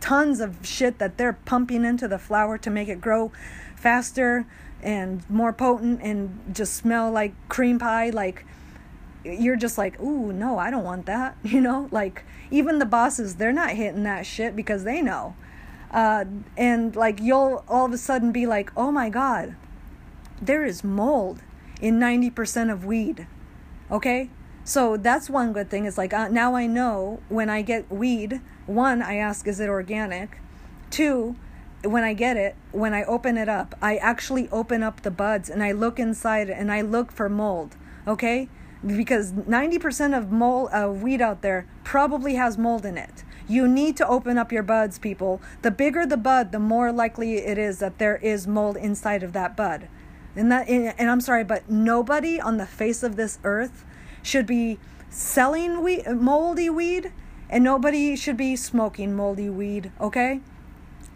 tons 0.00 0.40
of 0.40 0.58
shit 0.66 0.98
that 0.98 1.16
they're 1.18 1.32
pumping 1.32 1.84
into 1.84 2.06
the 2.06 2.18
flower 2.18 2.58
to 2.58 2.70
make 2.70 2.88
it 2.88 3.00
grow 3.00 3.32
faster, 3.76 4.46
and 4.84 5.28
more 5.30 5.52
potent 5.52 6.00
and 6.02 6.38
just 6.52 6.74
smell 6.74 7.10
like 7.10 7.32
cream 7.48 7.78
pie 7.78 8.10
like 8.10 8.44
you're 9.24 9.56
just 9.56 9.78
like 9.78 9.98
ooh 9.98 10.30
no 10.32 10.58
i 10.58 10.70
don't 10.70 10.84
want 10.84 11.06
that 11.06 11.36
you 11.42 11.60
know 11.60 11.88
like 11.90 12.22
even 12.50 12.78
the 12.78 12.84
bosses 12.84 13.36
they're 13.36 13.52
not 13.52 13.70
hitting 13.70 14.04
that 14.04 14.26
shit 14.26 14.54
because 14.54 14.84
they 14.84 15.00
know 15.00 15.34
uh, 15.94 16.26
and 16.56 16.94
like 16.94 17.20
you'll 17.20 17.64
all 17.66 17.86
of 17.86 17.92
a 17.92 17.98
sudden 17.98 18.32
be 18.32 18.44
like 18.44 18.70
oh 18.76 18.92
my 18.92 19.08
god 19.08 19.56
there 20.42 20.64
is 20.64 20.84
mold 20.84 21.40
in 21.80 21.98
90% 21.98 22.70
of 22.70 22.84
weed 22.84 23.26
okay 23.90 24.28
so 24.64 24.96
that's 24.96 25.30
one 25.30 25.52
good 25.52 25.70
thing 25.70 25.86
is 25.86 25.96
like 25.96 26.12
uh, 26.12 26.28
now 26.28 26.54
i 26.54 26.66
know 26.66 27.20
when 27.28 27.48
i 27.48 27.62
get 27.62 27.90
weed 27.90 28.42
one 28.66 29.00
i 29.00 29.16
ask 29.16 29.46
is 29.46 29.60
it 29.60 29.68
organic 29.68 30.38
two 30.90 31.36
when 31.86 32.04
I 32.04 32.14
get 32.14 32.36
it, 32.36 32.56
when 32.72 32.94
I 32.94 33.04
open 33.04 33.36
it 33.36 33.48
up, 33.48 33.74
I 33.80 33.96
actually 33.96 34.48
open 34.50 34.82
up 34.82 35.02
the 35.02 35.10
buds 35.10 35.48
and 35.48 35.62
I 35.62 35.72
look 35.72 35.98
inside 35.98 36.50
and 36.50 36.72
I 36.72 36.80
look 36.80 37.12
for 37.12 37.28
mold. 37.28 37.76
Okay? 38.06 38.48
Because 38.84 39.32
90% 39.32 40.16
of 40.16 40.30
mold 40.30 40.70
uh, 40.72 40.90
weed 40.90 41.20
out 41.20 41.42
there 41.42 41.66
probably 41.84 42.34
has 42.34 42.58
mold 42.58 42.84
in 42.84 42.98
it. 42.98 43.23
You 43.46 43.68
need 43.68 43.96
to 43.98 44.08
open 44.08 44.38
up 44.38 44.52
your 44.52 44.62
buds, 44.62 44.98
people. 44.98 45.40
The 45.62 45.70
bigger 45.70 46.06
the 46.06 46.16
bud, 46.16 46.52
the 46.52 46.58
more 46.58 46.92
likely 46.92 47.36
it 47.36 47.58
is 47.58 47.78
that 47.78 47.98
there 47.98 48.16
is 48.16 48.46
mold 48.46 48.76
inside 48.76 49.22
of 49.22 49.32
that 49.32 49.56
bud. 49.56 49.88
And 50.36 50.50
that 50.50 50.68
and 50.68 51.10
I'm 51.10 51.20
sorry, 51.20 51.44
but 51.44 51.70
nobody 51.70 52.40
on 52.40 52.56
the 52.56 52.66
face 52.66 53.02
of 53.02 53.16
this 53.16 53.38
earth 53.44 53.84
should 54.22 54.46
be 54.46 54.78
selling 55.10 55.82
weed, 55.82 56.06
moldy 56.08 56.70
weed 56.70 57.12
and 57.48 57.62
nobody 57.62 58.16
should 58.16 58.36
be 58.36 58.56
smoking 58.56 59.14
moldy 59.14 59.48
weed, 59.48 59.92
okay? 60.00 60.40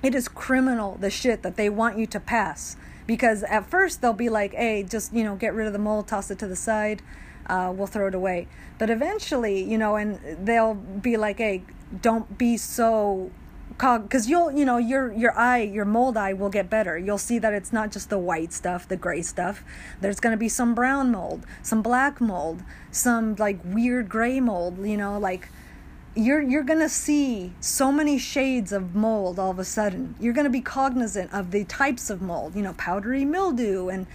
it 0.02 0.14
is 0.14 0.28
criminal 0.28 0.96
the 1.00 1.10
shit 1.10 1.42
that 1.42 1.56
they 1.56 1.68
want 1.68 1.98
you 1.98 2.06
to 2.06 2.20
pass 2.20 2.76
because 3.06 3.42
at 3.44 3.68
first 3.68 4.00
they'll 4.00 4.12
be 4.12 4.28
like 4.28 4.52
hey 4.54 4.82
just 4.82 5.12
you 5.12 5.24
know 5.24 5.34
get 5.34 5.54
rid 5.54 5.66
of 5.66 5.72
the 5.72 5.78
mold 5.78 6.06
toss 6.06 6.30
it 6.30 6.38
to 6.38 6.46
the 6.46 6.56
side 6.56 7.02
uh, 7.48 7.72
we'll 7.74 7.86
throw 7.86 8.08
it 8.08 8.14
away. 8.14 8.48
But 8.78 8.90
eventually 8.90 9.62
you 9.62 9.78
know 9.78 9.96
and 9.96 10.20
they'll 10.44 10.74
be 10.74 11.16
like 11.16 11.38
hey 11.38 11.62
don't 12.02 12.36
be 12.36 12.56
so 12.56 13.30
cog 13.76 14.02
because 14.02 14.28
you'll 14.28 14.50
you 14.52 14.64
know 14.64 14.76
your 14.76 15.12
your 15.12 15.36
eye 15.38 15.62
your 15.62 15.84
mold 15.84 16.16
eye 16.16 16.32
will 16.32 16.50
get 16.50 16.68
better. 16.68 16.98
You'll 16.98 17.18
see 17.18 17.38
that 17.38 17.52
it's 17.52 17.72
not 17.72 17.90
just 17.90 18.10
the 18.10 18.18
white 18.18 18.52
stuff 18.52 18.88
the 18.88 18.96
gray 18.96 19.22
stuff. 19.22 19.64
There's 20.00 20.20
going 20.20 20.32
to 20.32 20.38
be 20.38 20.48
some 20.48 20.74
brown 20.74 21.10
mold 21.10 21.46
some 21.62 21.82
black 21.82 22.20
mold 22.20 22.62
some 22.90 23.34
like 23.36 23.60
weird 23.64 24.08
gray 24.08 24.40
mold 24.40 24.84
you 24.86 24.96
know 24.96 25.18
like 25.18 25.48
you're 26.18 26.42
you're 26.42 26.64
going 26.64 26.80
to 26.80 26.88
see 26.88 27.52
so 27.60 27.92
many 27.92 28.18
shades 28.18 28.72
of 28.72 28.94
mold 28.94 29.38
all 29.38 29.50
of 29.50 29.58
a 29.58 29.64
sudden. 29.64 30.16
You're 30.18 30.32
going 30.32 30.46
to 30.46 30.50
be 30.50 30.60
cognizant 30.60 31.32
of 31.32 31.52
the 31.52 31.64
types 31.64 32.10
of 32.10 32.20
mold, 32.20 32.56
you 32.56 32.62
know, 32.62 32.74
powdery 32.74 33.24
mildew 33.24 33.88
and 33.88 34.06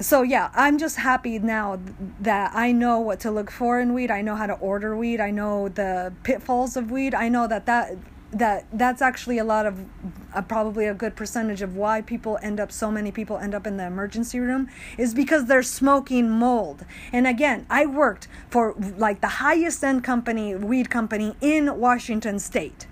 so 0.00 0.22
yeah, 0.22 0.50
I'm 0.54 0.78
just 0.78 0.96
happy 0.96 1.38
now 1.38 1.80
that 2.20 2.54
I 2.54 2.72
know 2.72 3.00
what 3.00 3.20
to 3.20 3.30
look 3.30 3.50
for 3.50 3.80
in 3.80 3.94
weed. 3.94 4.10
I 4.10 4.20
know 4.20 4.36
how 4.36 4.46
to 4.46 4.54
order 4.54 4.96
weed. 4.96 5.20
I 5.20 5.30
know 5.30 5.68
the 5.68 6.12
pitfalls 6.22 6.76
of 6.76 6.90
weed. 6.90 7.14
I 7.14 7.28
know 7.28 7.46
that 7.46 7.66
that 7.66 7.96
that 8.32 8.66
that's 8.72 9.00
actually 9.00 9.38
a 9.38 9.44
lot 9.44 9.64
of 9.66 9.86
uh, 10.34 10.42
probably 10.42 10.86
a 10.86 10.94
good 10.94 11.14
percentage 11.16 11.62
of 11.62 11.76
why 11.76 12.02
people 12.02 12.38
end 12.42 12.58
up 12.58 12.72
so 12.72 12.90
many 12.90 13.10
people 13.10 13.38
end 13.38 13.54
up 13.54 13.66
in 13.66 13.76
the 13.76 13.86
emergency 13.86 14.38
room 14.40 14.68
is 14.98 15.14
because 15.14 15.46
they're 15.46 15.62
smoking 15.62 16.28
mold 16.28 16.84
and 17.12 17.26
again 17.26 17.64
i 17.70 17.86
worked 17.86 18.26
for 18.50 18.74
like 18.98 19.20
the 19.20 19.28
highest 19.28 19.82
end 19.84 20.02
company 20.02 20.56
weed 20.56 20.90
company 20.90 21.36
in 21.40 21.78
washington 21.78 22.38
state 22.38 22.88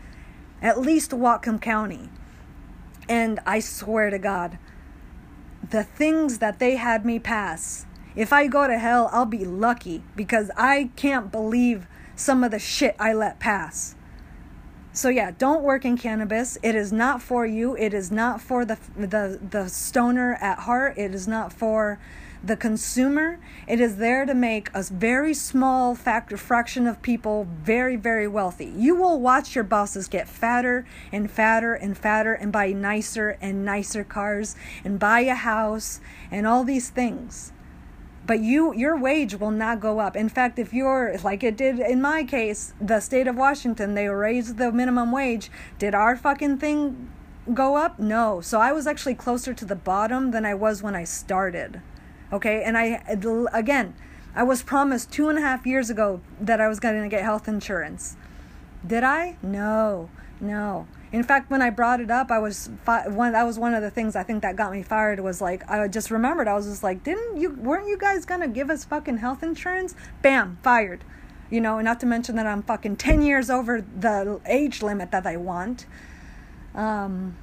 at 0.63 0.81
least 0.81 1.11
whatcom 1.11 1.61
county 1.61 2.09
and 3.09 3.41
i 3.45 3.59
swear 3.59 4.11
to 4.11 4.19
god 4.19 4.57
the 5.71 5.85
things 5.85 6.39
that 6.39 6.59
they 6.59 6.77
had 6.77 7.05
me 7.05 7.19
pass 7.19 7.87
if 8.17 8.33
i 8.33 8.47
go 8.47 8.67
to 8.67 8.79
hell 8.79 9.09
i'll 9.13 9.27
be 9.27 9.45
lucky 9.45 10.03
because 10.17 10.51
i 10.57 10.91
can't 10.97 11.31
believe 11.31 11.87
some 12.17 12.45
of 12.45 12.51
the 12.51 12.59
shit 12.59 12.95
i 12.99 13.13
let 13.13 13.39
pass 13.39 13.97
so 14.95 15.09
yeah, 15.09 15.33
don't 15.37 15.65
work 15.65 15.85
in 15.85 15.99
cannabis. 15.99 16.57
It 16.63 16.77
is 16.77 16.93
not 16.93 17.21
for 17.21 17.45
you. 17.45 17.77
It 17.77 17.93
is 17.93 18.13
not 18.13 18.41
for 18.41 18.65
the 18.65 18.79
the 18.97 19.41
the 19.51 19.69
stoner 19.69 20.35
at 20.41 20.61
heart. 20.61 20.97
It 20.97 21.13
is 21.13 21.27
not 21.27 21.53
for 21.53 21.99
the 22.47 22.57
consumer. 22.57 23.39
It 23.67 23.81
is 23.81 23.97
there 23.97 24.27
to 24.27 24.35
make 24.35 24.69
a 24.75 24.83
very 24.83 25.33
small 25.33 25.95
factor 25.95 26.37
fraction 26.37 26.87
of 26.87 27.01
people 27.01 27.49
very 27.63 27.97
very 27.97 28.29
wealthy. 28.29 28.73
You 28.77 28.95
will 28.95 29.19
watch 29.19 29.55
your 29.55 29.65
bosses 29.65 30.09
get 30.09 30.29
fatter 30.29 30.87
and 31.11 31.31
fatter 31.31 31.75
and 31.75 31.97
fatter 31.97 32.35
and 32.35 32.53
buy 32.53 32.73
nicer 32.73 33.39
and 33.41 33.65
nicer 33.65 34.05
cars 34.05 34.57
and 34.85 34.99
buy 34.99 35.21
a 35.21 35.35
house 35.35 36.01
and 36.31 36.47
all 36.47 36.65
these 36.65 36.91
things. 36.91 37.53
But 38.27 38.41
you 38.41 38.75
your 38.75 38.97
wage 38.97 39.37
will 39.37 39.51
not 39.51 39.81
go 39.81 39.99
up. 39.99 40.15
In 40.15 40.29
fact 40.29 40.59
if 40.59 40.75
you're 40.75 41.17
like 41.25 41.43
it 41.43 41.57
did 41.57 41.79
in 41.79 42.03
my 42.03 42.25
case 42.25 42.75
the 42.81 43.01
state 43.01 43.27
of 43.27 43.37
washington 43.37 43.95
they 43.95 44.09
raised 44.09 44.59
the 44.59 44.71
minimum 44.71 45.13
wage. 45.13 45.51
Did 45.79 45.95
our 45.95 46.15
fucking 46.15 46.59
thing 46.59 47.11
go 47.55 47.77
up? 47.77 47.99
No. 47.99 48.43
So 48.43 48.61
i 48.61 48.71
was 48.71 48.87
actually 48.87 49.15
closer 49.15 49.55
to 49.55 49.65
the 49.65 49.77
bottom 49.77 50.31
than 50.31 50.45
i 50.45 50.53
was 50.53 50.83
when 50.83 50.95
i 50.95 51.05
started 51.05 51.81
okay 52.35 52.63
and 52.63 52.77
i 52.77 53.03
again 53.53 53.95
i 54.35 54.43
was 54.43 54.63
promised 54.63 55.11
two 55.13 55.29
and 55.29 55.39
a 55.39 55.41
half 55.41 55.67
years 55.67 55.91
ago 55.91 56.21
that 56.41 56.61
i 56.61 56.69
was 56.69 56.79
going 56.81 57.03
to 57.03 57.09
get 57.09 57.23
health 57.23 57.49
insurance 57.49 58.17
did 58.87 59.03
i 59.03 59.37
no 59.43 60.09
no 60.41 60.87
in 61.15 61.23
fact, 61.23 61.49
when 61.49 61.63
I 61.63 61.71
brought 61.71 62.01
it 62.01 62.11
up, 62.11 62.33
I 62.33 62.41
was 62.41 62.71
fi- 62.85 63.07
one. 63.07 63.35
That 63.35 63.45
was 63.45 63.57
one 63.57 63.73
of 63.73 63.83
the 63.83 63.91
things 63.91 64.17
I 64.17 64.25
think 64.25 64.43
that 64.43 64.57
got 64.57 64.73
me 64.73 64.83
fired. 64.83 65.21
Was 65.21 65.41
like 65.41 65.63
I 65.71 65.87
just 65.87 66.11
remembered. 66.11 66.49
I 66.49 66.55
was 66.55 66.67
just 66.67 66.83
like, 66.83 67.05
didn't 67.05 67.41
you? 67.41 67.51
Weren't 67.51 67.87
you 67.87 67.97
guys 67.97 68.25
gonna 68.25 68.49
give 68.49 68.69
us 68.69 68.85
fucking 68.85 69.19
health 69.19 69.45
insurance? 69.45 69.95
Bam, 70.23 70.59
fired. 70.65 71.05
You 71.51 71.61
know, 71.61 71.81
not 71.81 72.01
to 72.01 72.07
mention 72.07 72.35
that 72.35 72.47
I'm 72.47 72.65
fucking 72.65 72.97
ten 72.97 73.23
years 73.23 73.49
over 73.49 73.81
the 73.81 74.41
age 74.45 74.83
limit 74.83 75.13
that 75.13 75.25
I 75.25 75.37
want. 75.37 75.87
Um, 76.75 77.37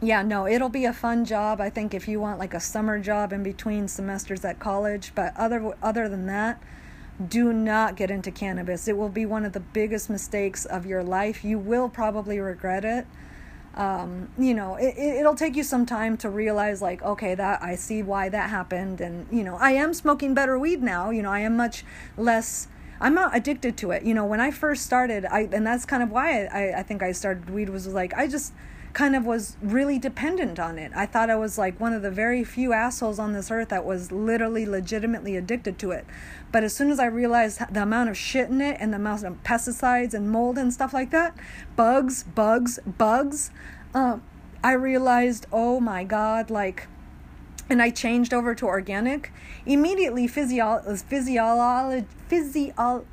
yeah, 0.00 0.22
no, 0.22 0.46
it'll 0.46 0.68
be 0.68 0.84
a 0.84 0.92
fun 0.92 1.24
job. 1.24 1.60
I 1.60 1.70
think 1.70 1.94
if 1.94 2.06
you 2.06 2.20
want 2.20 2.38
like 2.38 2.54
a 2.54 2.60
summer 2.60 3.00
job 3.00 3.32
in 3.32 3.42
between 3.42 3.88
semesters 3.88 4.44
at 4.44 4.58
college, 4.58 5.12
but 5.14 5.36
other 5.36 5.74
other 5.82 6.08
than 6.08 6.26
that 6.26 6.62
do 7.26 7.52
not 7.52 7.96
get 7.96 8.10
into 8.10 8.30
cannabis. 8.30 8.86
It 8.86 8.96
will 8.96 9.08
be 9.08 9.26
one 9.26 9.44
of 9.44 9.52
the 9.52 9.60
biggest 9.60 10.08
mistakes 10.08 10.64
of 10.64 10.86
your 10.86 11.02
life. 11.02 11.44
You 11.44 11.58
will 11.58 11.88
probably 11.88 12.38
regret 12.38 12.84
it. 12.84 13.06
Um, 13.74 14.30
you 14.38 14.54
know, 14.54 14.76
it, 14.76 14.96
it'll 14.96 15.34
take 15.34 15.56
you 15.56 15.62
some 15.62 15.86
time 15.86 16.16
to 16.18 16.30
realize, 16.30 16.80
like, 16.80 17.02
okay, 17.02 17.34
that 17.34 17.62
I 17.62 17.74
see 17.74 18.02
why 18.02 18.28
that 18.28 18.50
happened. 18.50 19.00
And, 19.00 19.26
you 19.30 19.44
know, 19.44 19.56
I 19.56 19.72
am 19.72 19.94
smoking 19.94 20.34
better 20.34 20.58
weed 20.58 20.82
now. 20.82 21.10
You 21.10 21.22
know, 21.22 21.30
I 21.30 21.40
am 21.40 21.56
much 21.56 21.84
less. 22.16 22.68
I'm 23.00 23.14
not 23.14 23.36
addicted 23.36 23.76
to 23.78 23.92
it. 23.92 24.02
You 24.02 24.14
know, 24.14 24.24
when 24.24 24.40
I 24.40 24.50
first 24.50 24.84
started, 24.84 25.24
I 25.24 25.48
and 25.52 25.66
that's 25.66 25.84
kind 25.84 26.02
of 26.02 26.10
why 26.10 26.46
I, 26.46 26.80
I 26.80 26.82
think 26.82 27.02
I 27.02 27.12
started 27.12 27.50
weed 27.50 27.68
was 27.68 27.86
like 27.86 28.14
I 28.14 28.26
just 28.26 28.52
kind 28.92 29.14
of 29.14 29.24
was 29.24 29.56
really 29.62 29.98
dependent 29.98 30.58
on 30.58 30.78
it. 30.78 30.92
I 30.94 31.06
thought 31.06 31.30
I 31.30 31.36
was 31.36 31.58
like 31.58 31.78
one 31.78 31.92
of 31.92 32.02
the 32.02 32.10
very 32.10 32.44
few 32.44 32.72
assholes 32.72 33.18
on 33.18 33.32
this 33.32 33.50
earth 33.50 33.68
that 33.68 33.84
was 33.84 34.10
literally 34.10 34.66
legitimately 34.66 35.36
addicted 35.36 35.78
to 35.80 35.90
it. 35.90 36.06
But 36.50 36.64
as 36.64 36.74
soon 36.74 36.90
as 36.90 36.98
I 36.98 37.06
realized 37.06 37.60
the 37.72 37.82
amount 37.82 38.10
of 38.10 38.16
shit 38.16 38.48
in 38.48 38.60
it 38.60 38.76
and 38.80 38.92
the 38.92 38.96
amount 38.96 39.24
of 39.24 39.42
pesticides 39.42 40.14
and 40.14 40.30
mold 40.30 40.58
and 40.58 40.72
stuff 40.72 40.92
like 40.94 41.10
that, 41.10 41.36
bugs, 41.76 42.22
bugs, 42.22 42.78
bugs, 42.86 43.50
um, 43.94 44.22
I 44.62 44.72
realized, 44.72 45.46
oh 45.52 45.80
my 45.80 46.04
god, 46.04 46.50
like, 46.50 46.88
and 47.70 47.82
I 47.82 47.90
changed 47.90 48.32
over 48.32 48.54
to 48.54 48.66
organic. 48.66 49.30
Immediately, 49.66 50.26
physio- 50.26 50.82
physiology, 50.96 52.06
physio, 52.28 53.04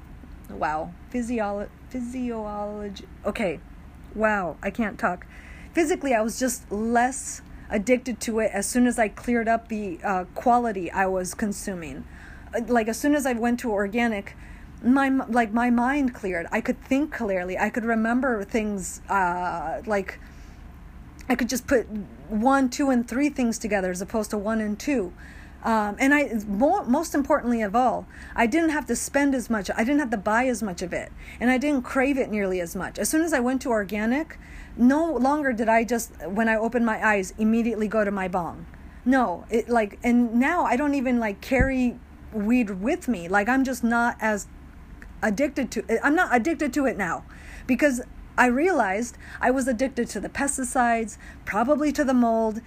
wow, 0.49 0.93
physiology, 1.09 1.71
physiology. 1.89 3.05
Okay, 3.25 3.59
wow, 4.15 4.55
I 4.63 4.71
can't 4.71 4.97
talk 4.97 5.27
physically 5.75 6.13
I 6.15 6.21
was 6.21 6.39
just 6.39 6.71
less 6.71 7.41
addicted 7.69 8.19
to 8.21 8.39
it 8.39 8.51
as 8.53 8.65
soon 8.65 8.87
as 8.87 8.97
I 8.97 9.09
cleared 9.09 9.47
up 9.47 9.67
the 9.67 9.99
uh, 10.03 10.23
quality 10.33 10.89
I 10.89 11.05
was 11.05 11.33
consuming. 11.33 12.05
Uh, 12.55 12.61
like 12.67 12.87
as 12.87 12.97
soon 12.97 13.13
as 13.13 13.25
I 13.25 13.33
went 13.33 13.59
to 13.59 13.71
organic, 13.71 14.35
my 14.81 15.09
like 15.09 15.51
my 15.51 15.69
mind 15.69 16.13
cleared. 16.13 16.47
I 16.51 16.61
could 16.61 16.81
think 16.81 17.11
clearly. 17.11 17.57
I 17.57 17.69
could 17.69 17.85
remember 17.85 18.43
things 18.43 19.01
uh, 19.09 19.81
like 19.85 20.19
I 21.27 21.35
could 21.35 21.49
just 21.49 21.67
put 21.67 21.87
one, 22.29 22.69
two, 22.69 22.89
and 22.89 23.07
three 23.07 23.29
things 23.29 23.57
together 23.57 23.91
as 23.91 24.01
opposed 24.01 24.29
to 24.31 24.37
one 24.37 24.61
and 24.61 24.79
two. 24.79 25.11
Um, 25.63 25.95
and 25.97 26.13
I, 26.13 26.29
most 26.45 27.15
importantly 27.15 27.63
of 27.63 27.75
all, 27.75 28.05
I 28.35 28.45
didn't 28.45 28.69
have 28.69 28.85
to 28.85 28.95
spend 28.95 29.33
as 29.33 29.49
much. 29.49 29.71
I 29.75 29.83
didn't 29.83 29.97
have 29.97 30.11
to 30.11 30.17
buy 30.17 30.45
as 30.45 30.61
much 30.61 30.83
of 30.83 30.93
it, 30.93 31.11
and 31.39 31.49
I 31.49 31.57
didn't 31.57 31.81
crave 31.81 32.19
it 32.19 32.29
nearly 32.29 32.61
as 32.61 32.75
much. 32.75 32.99
As 32.99 33.09
soon 33.09 33.23
as 33.23 33.33
I 33.33 33.39
went 33.39 33.63
to 33.63 33.69
organic, 33.71 34.37
no 34.77 35.13
longer 35.13 35.53
did 35.53 35.69
I 35.69 35.83
just 35.83 36.11
when 36.27 36.49
I 36.49 36.55
opened 36.55 36.85
my 36.85 37.05
eyes 37.05 37.33
immediately 37.37 37.87
go 37.87 38.03
to 38.03 38.11
my 38.11 38.27
bong. 38.27 38.65
No, 39.05 39.45
it 39.49 39.69
like 39.69 39.99
and 40.03 40.35
now 40.35 40.63
I 40.63 40.75
don't 40.75 40.95
even 40.95 41.19
like 41.19 41.41
carry 41.41 41.99
weed 42.33 42.69
with 42.81 43.07
me. 43.07 43.27
Like 43.27 43.47
I'm 43.47 43.63
just 43.63 43.83
not 43.83 44.17
as 44.19 44.47
addicted 45.21 45.71
to 45.71 46.05
I'm 46.05 46.15
not 46.15 46.35
addicted 46.35 46.73
to 46.73 46.85
it 46.85 46.97
now 46.97 47.23
because 47.67 48.01
I 48.37 48.47
realized 48.47 49.17
I 49.39 49.51
was 49.51 49.67
addicted 49.67 50.09
to 50.09 50.19
the 50.19 50.27
pesticides, 50.27 51.17
probably 51.45 51.93
to 51.93 52.03
the 52.03 52.13
mold, 52.13 52.59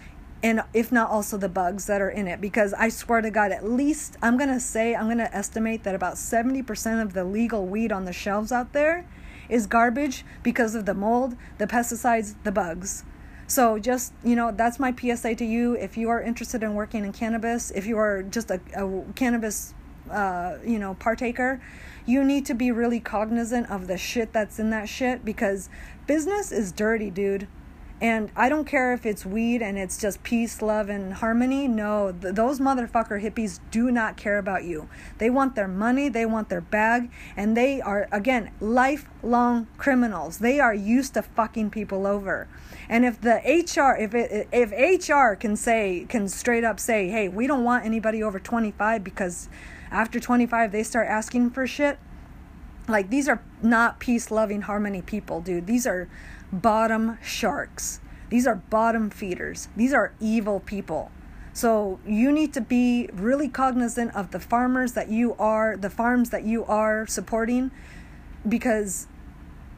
and 0.43 0.63
if 0.73 0.91
not 0.91 1.11
also 1.11 1.37
the 1.37 1.49
bugs 1.49 1.87
that 1.87 2.01
are 2.01 2.09
in 2.09 2.29
it 2.29 2.41
because 2.41 2.73
I 2.75 2.89
swear 2.89 3.21
to 3.21 3.31
God 3.31 3.51
at 3.51 3.65
least 3.65 4.17
I'm 4.23 4.37
going 4.37 4.51
to 4.51 4.61
say 4.61 4.95
I'm 4.95 5.07
going 5.07 5.19
to 5.19 5.35
estimate 5.35 5.83
that 5.85 5.95
about 5.95 6.15
70% 6.15 7.03
of 7.03 7.13
the 7.13 7.25
legal 7.25 7.67
weed 7.67 7.91
on 7.91 8.05
the 8.05 8.13
shelves 8.13 8.53
out 8.53 8.73
there 8.73 9.05
is 9.49 9.67
garbage 9.67 10.25
because 10.43 10.75
of 10.75 10.87
the 10.87 10.95
mold, 10.95 11.37
the 11.59 11.67
pesticides, 11.67 12.35
the 12.45 12.53
bugs. 12.53 13.05
So 13.47 13.79
just, 13.79 14.13
you 14.23 14.37
know, 14.37 14.53
that's 14.53 14.79
my 14.79 14.95
PSA 14.95 15.35
to 15.37 15.45
you. 15.45 15.75
If 15.75 15.97
you 15.97 16.11
are 16.11 16.21
interested 16.21 16.63
in 16.63 16.75
working 16.75 17.05
in 17.05 17.13
cannabis, 17.13 17.71
if 17.71 17.87
you 17.87 17.97
are 17.97 18.23
just 18.23 18.51
a, 18.51 18.61
a 18.77 19.05
cannabis, 19.15 19.73
uh, 20.11 20.59
you 20.65 20.79
know, 20.79 20.95
partaker, 20.95 21.61
you 22.05 22.25
need 22.25 22.45
to 22.47 22.55
be 22.55 22.71
really 22.71 23.01
cognizant 23.01 23.71
of 23.71 23.87
the 23.87 23.97
shit 23.97 24.33
that's 24.35 24.59
in 24.59 24.69
that 24.71 24.89
shit 24.89 25.25
because 25.25 25.71
business 26.07 26.53
is 26.53 26.73
dirty, 26.73 27.09
dude. 27.11 27.49
And 28.01 28.31
I 28.37 28.49
don't 28.49 28.65
care 28.65 28.93
if 28.93 29.05
it's 29.05 29.27
weed 29.27 29.61
and 29.61 29.77
it's 29.77 29.99
just 29.99 30.23
peace, 30.23 30.63
love, 30.63 30.89
and 30.89 31.15
harmony. 31.15 31.67
No, 31.67 32.13
th- 32.13 32.35
those 32.35 32.61
motherfucker 32.61 33.21
hippies 33.21 33.59
do 33.73 33.91
not 33.91 34.17
care 34.17 34.39
about 34.39 34.63
you. 34.63 34.89
They 35.19 35.31
want 35.31 35.57
their 35.57 35.67
money, 35.67 36.09
they 36.09 36.25
want 36.25 36.49
their 36.49 36.61
bag, 36.61 37.11
and 37.37 37.57
they 37.57 37.81
are, 37.81 38.09
again, 38.13 38.53
lifelong 38.61 39.67
criminals. 39.79 40.39
They 40.39 40.61
are 40.61 40.75
used 40.75 41.15
to 41.15 41.23
fucking 41.23 41.71
people 41.71 42.07
over. 42.07 42.47
And 42.89 43.05
if 43.05 43.21
the 43.21 43.41
HR, 43.45 44.01
if 44.01 44.15
it, 44.15 44.49
if 44.53 44.71
HR 45.09 45.35
can 45.35 45.57
say, 45.57 46.07
can 46.09 46.29
straight 46.29 46.65
up 46.65 46.79
say, 46.79 47.09
hey, 47.09 47.29
we 47.29 47.49
don't 47.49 47.65
want 47.65 47.85
anybody 47.85 48.23
over 48.23 48.39
25 48.39 49.03
because 49.03 49.49
after 49.91 50.21
25 50.21 50.71
they 50.71 50.85
start 50.85 51.09
asking 51.09 51.51
for 51.51 51.67
shit, 51.67 51.99
like 52.87 53.11
these 53.11 53.29
are 53.29 53.43
not 53.63 53.99
peace, 53.99 54.31
loving, 54.31 54.63
harmony 54.63 55.03
people, 55.03 55.41
dude. 55.41 55.67
These 55.67 55.87
are 55.87 56.09
bottom 56.53 57.19
sharks. 57.23 58.01
These 58.31 58.47
are 58.47 58.57
bottom 58.57 59.11
feeders. 59.11 59.69
These 59.77 59.93
are 59.93 60.13
evil 60.21 60.61
people. 60.61 61.11
So 61.53 61.99
you 62.07 62.31
need 62.31 62.53
to 62.55 62.61
be 62.61 63.09
really 63.13 63.49
cognizant 63.49 64.15
of 64.15 64.31
the 64.31 64.39
farmers 64.39 64.93
that 64.93 65.09
you 65.09 65.35
are, 65.39 65.77
the 65.77 65.91
farms 65.91 66.31
that 66.31 66.45
you 66.45 66.65
are 66.65 67.07
supporting, 67.07 67.71
because 68.49 69.09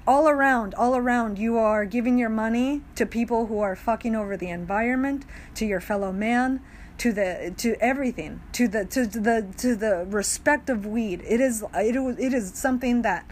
all 0.06 0.28
around, 0.28 0.74
all 0.74 0.96
around, 0.96 1.38
you 1.38 1.56
are 1.56 1.84
giving 1.84 2.18
your 2.18 2.28
money 2.28 2.82
to 2.96 3.06
people 3.06 3.46
who 3.46 3.60
are 3.60 3.76
fucking 3.76 4.14
over 4.14 4.36
the 4.36 4.48
environment, 4.48 5.24
to 5.54 5.64
your 5.64 5.80
fellow 5.80 6.12
man, 6.12 6.60
to 6.98 7.12
the 7.12 7.54
to 7.56 7.76
everything, 7.80 8.42
to 8.52 8.68
the 8.68 8.84
to 8.84 9.06
the 9.06 9.46
to 9.56 9.74
the 9.74 10.04
respect 10.10 10.68
of 10.68 10.84
weed. 10.84 11.22
It 11.26 11.40
is 11.40 11.64
it, 11.74 11.96
it 11.96 12.34
is 12.34 12.52
something 12.54 13.02
that 13.02 13.24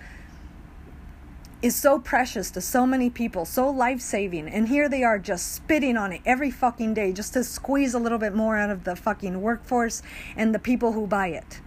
is 1.61 1.75
so 1.75 1.99
precious 1.99 2.51
to 2.53 2.61
so 2.61 2.87
many 2.87 3.11
people, 3.11 3.45
so 3.45 3.69
life 3.69 4.01
saving, 4.01 4.49
and 4.49 4.69
here 4.69 4.89
they 4.89 5.03
are 5.03 5.19
just 5.19 5.53
spitting 5.53 5.97
on 5.97 6.13
it 6.13 6.21
every 6.25 6.51
fucking 6.51 6.95
day 6.95 7.13
just 7.13 7.33
to 7.33 7.43
squeeze 7.43 7.95
a 7.95 7.99
little 7.99 8.19
bit 8.19 8.33
more 8.33 8.57
out 8.57 8.71
of 8.71 8.85
the 8.85 8.95
fucking 8.95 9.41
workforce 9.41 10.01
and 10.37 10.55
the 10.55 10.59
people 10.59 10.93
who 10.93 11.07
buy 11.07 11.29
it. 11.29 11.61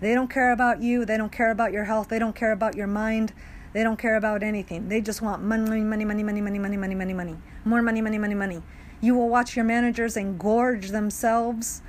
They 0.00 0.14
don't 0.14 0.28
care 0.28 0.52
about 0.52 0.82
you, 0.82 1.06
they 1.06 1.16
don't 1.16 1.32
care 1.32 1.50
about 1.50 1.72
your 1.72 1.84
health, 1.84 2.08
they 2.08 2.18
don't 2.18 2.36
care 2.36 2.52
about 2.52 2.76
your 2.76 2.86
mind, 2.86 3.32
they 3.72 3.82
don't 3.82 3.98
care 3.98 4.16
about 4.16 4.42
anything. 4.42 4.88
They 4.88 5.00
just 5.00 5.22
want 5.22 5.42
money, 5.42 5.80
money, 5.80 6.04
money, 6.04 6.22
money, 6.22 6.40
money, 6.42 6.58
money, 6.58 6.76
money, 6.76 6.94
money, 6.94 7.14
money. 7.14 7.36
More 7.64 7.80
money, 7.80 8.02
money, 8.02 8.18
money, 8.18 8.34
money. 8.34 8.62
You 9.00 9.14
will 9.14 9.30
watch 9.30 9.56
your 9.56 9.64
managers 9.64 10.14
engorge 10.14 10.90
themselves 10.90 11.80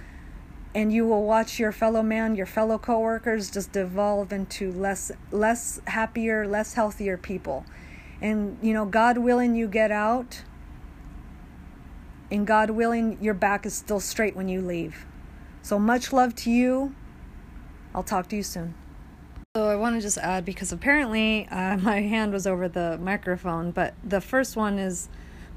and 0.75 0.91
you 0.91 1.05
will 1.05 1.23
watch 1.23 1.59
your 1.59 1.71
fellow 1.71 2.01
man, 2.01 2.35
your 2.35 2.45
fellow 2.45 2.77
coworkers 2.77 3.51
just 3.51 3.71
devolve 3.71 4.31
into 4.33 4.71
less 4.71 5.11
less 5.31 5.81
happier, 5.87 6.47
less 6.47 6.73
healthier 6.73 7.17
people. 7.17 7.65
And 8.21 8.57
you 8.61 8.73
know, 8.73 8.85
God 8.85 9.17
willing 9.17 9.55
you 9.55 9.67
get 9.67 9.91
out 9.91 10.43
and 12.31 12.47
God 12.47 12.71
willing 12.71 13.17
your 13.21 13.35
back 13.35 13.65
is 13.65 13.73
still 13.75 13.99
straight 13.99 14.35
when 14.35 14.47
you 14.47 14.61
leave. 14.61 15.05
So 15.61 15.77
much 15.77 16.11
love 16.11 16.35
to 16.37 16.51
you. 16.51 16.95
I'll 17.93 18.03
talk 18.03 18.27
to 18.29 18.35
you 18.35 18.43
soon. 18.43 18.73
So 19.55 19.69
I 19.69 19.75
want 19.75 19.95
to 19.95 20.01
just 20.01 20.17
add 20.17 20.45
because 20.45 20.71
apparently 20.71 21.47
uh, 21.51 21.77
my 21.81 22.01
hand 22.01 22.33
was 22.33 22.47
over 22.47 22.67
the 22.67 22.97
microphone, 22.97 23.69
but 23.71 23.93
the 24.03 24.19
first 24.19 24.55
one 24.55 24.79
is 24.79 25.09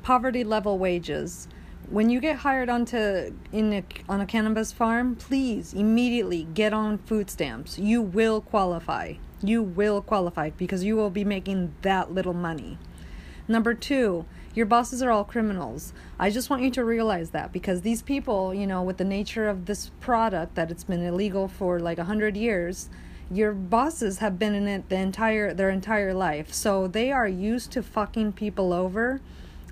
poverty 0.02 0.44
level 0.44 0.78
wages 0.78 1.48
when 1.90 2.10
you 2.10 2.20
get 2.20 2.36
hired 2.36 2.68
onto 2.68 3.32
in 3.52 3.72
a, 3.72 3.84
on 4.08 4.20
a 4.20 4.26
cannabis 4.26 4.72
farm, 4.72 5.14
please 5.16 5.72
immediately 5.72 6.44
get 6.54 6.72
on 6.72 6.98
food 6.98 7.30
stamps. 7.30 7.78
You 7.78 8.02
will 8.02 8.40
qualify. 8.40 9.14
You 9.42 9.62
will 9.62 10.02
qualify 10.02 10.50
because 10.50 10.82
you 10.82 10.96
will 10.96 11.10
be 11.10 11.24
making 11.24 11.74
that 11.82 12.12
little 12.12 12.34
money. 12.34 12.78
Number 13.46 13.74
two, 13.74 14.24
your 14.54 14.66
bosses 14.66 15.02
are 15.02 15.10
all 15.10 15.24
criminals. 15.24 15.92
I 16.18 16.30
just 16.30 16.50
want 16.50 16.62
you 16.62 16.70
to 16.72 16.84
realize 16.84 17.30
that 17.30 17.52
because 17.52 17.82
these 17.82 18.02
people, 18.02 18.52
you 18.54 18.66
know, 18.66 18.82
with 18.82 18.96
the 18.96 19.04
nature 19.04 19.48
of 19.48 19.66
this 19.66 19.90
product 20.00 20.54
that 20.54 20.70
it's 20.70 20.84
been 20.84 21.02
illegal 21.02 21.46
for 21.46 21.78
like 21.78 21.98
a 21.98 22.04
hundred 22.04 22.36
years, 22.36 22.88
your 23.30 23.52
bosses 23.52 24.18
have 24.18 24.38
been 24.38 24.54
in 24.54 24.66
it 24.66 24.88
the 24.88 24.96
entire 24.96 25.52
their 25.52 25.70
entire 25.70 26.14
life. 26.14 26.52
So 26.52 26.86
they 26.88 27.12
are 27.12 27.28
used 27.28 27.70
to 27.72 27.82
fucking 27.82 28.32
people 28.32 28.72
over 28.72 29.20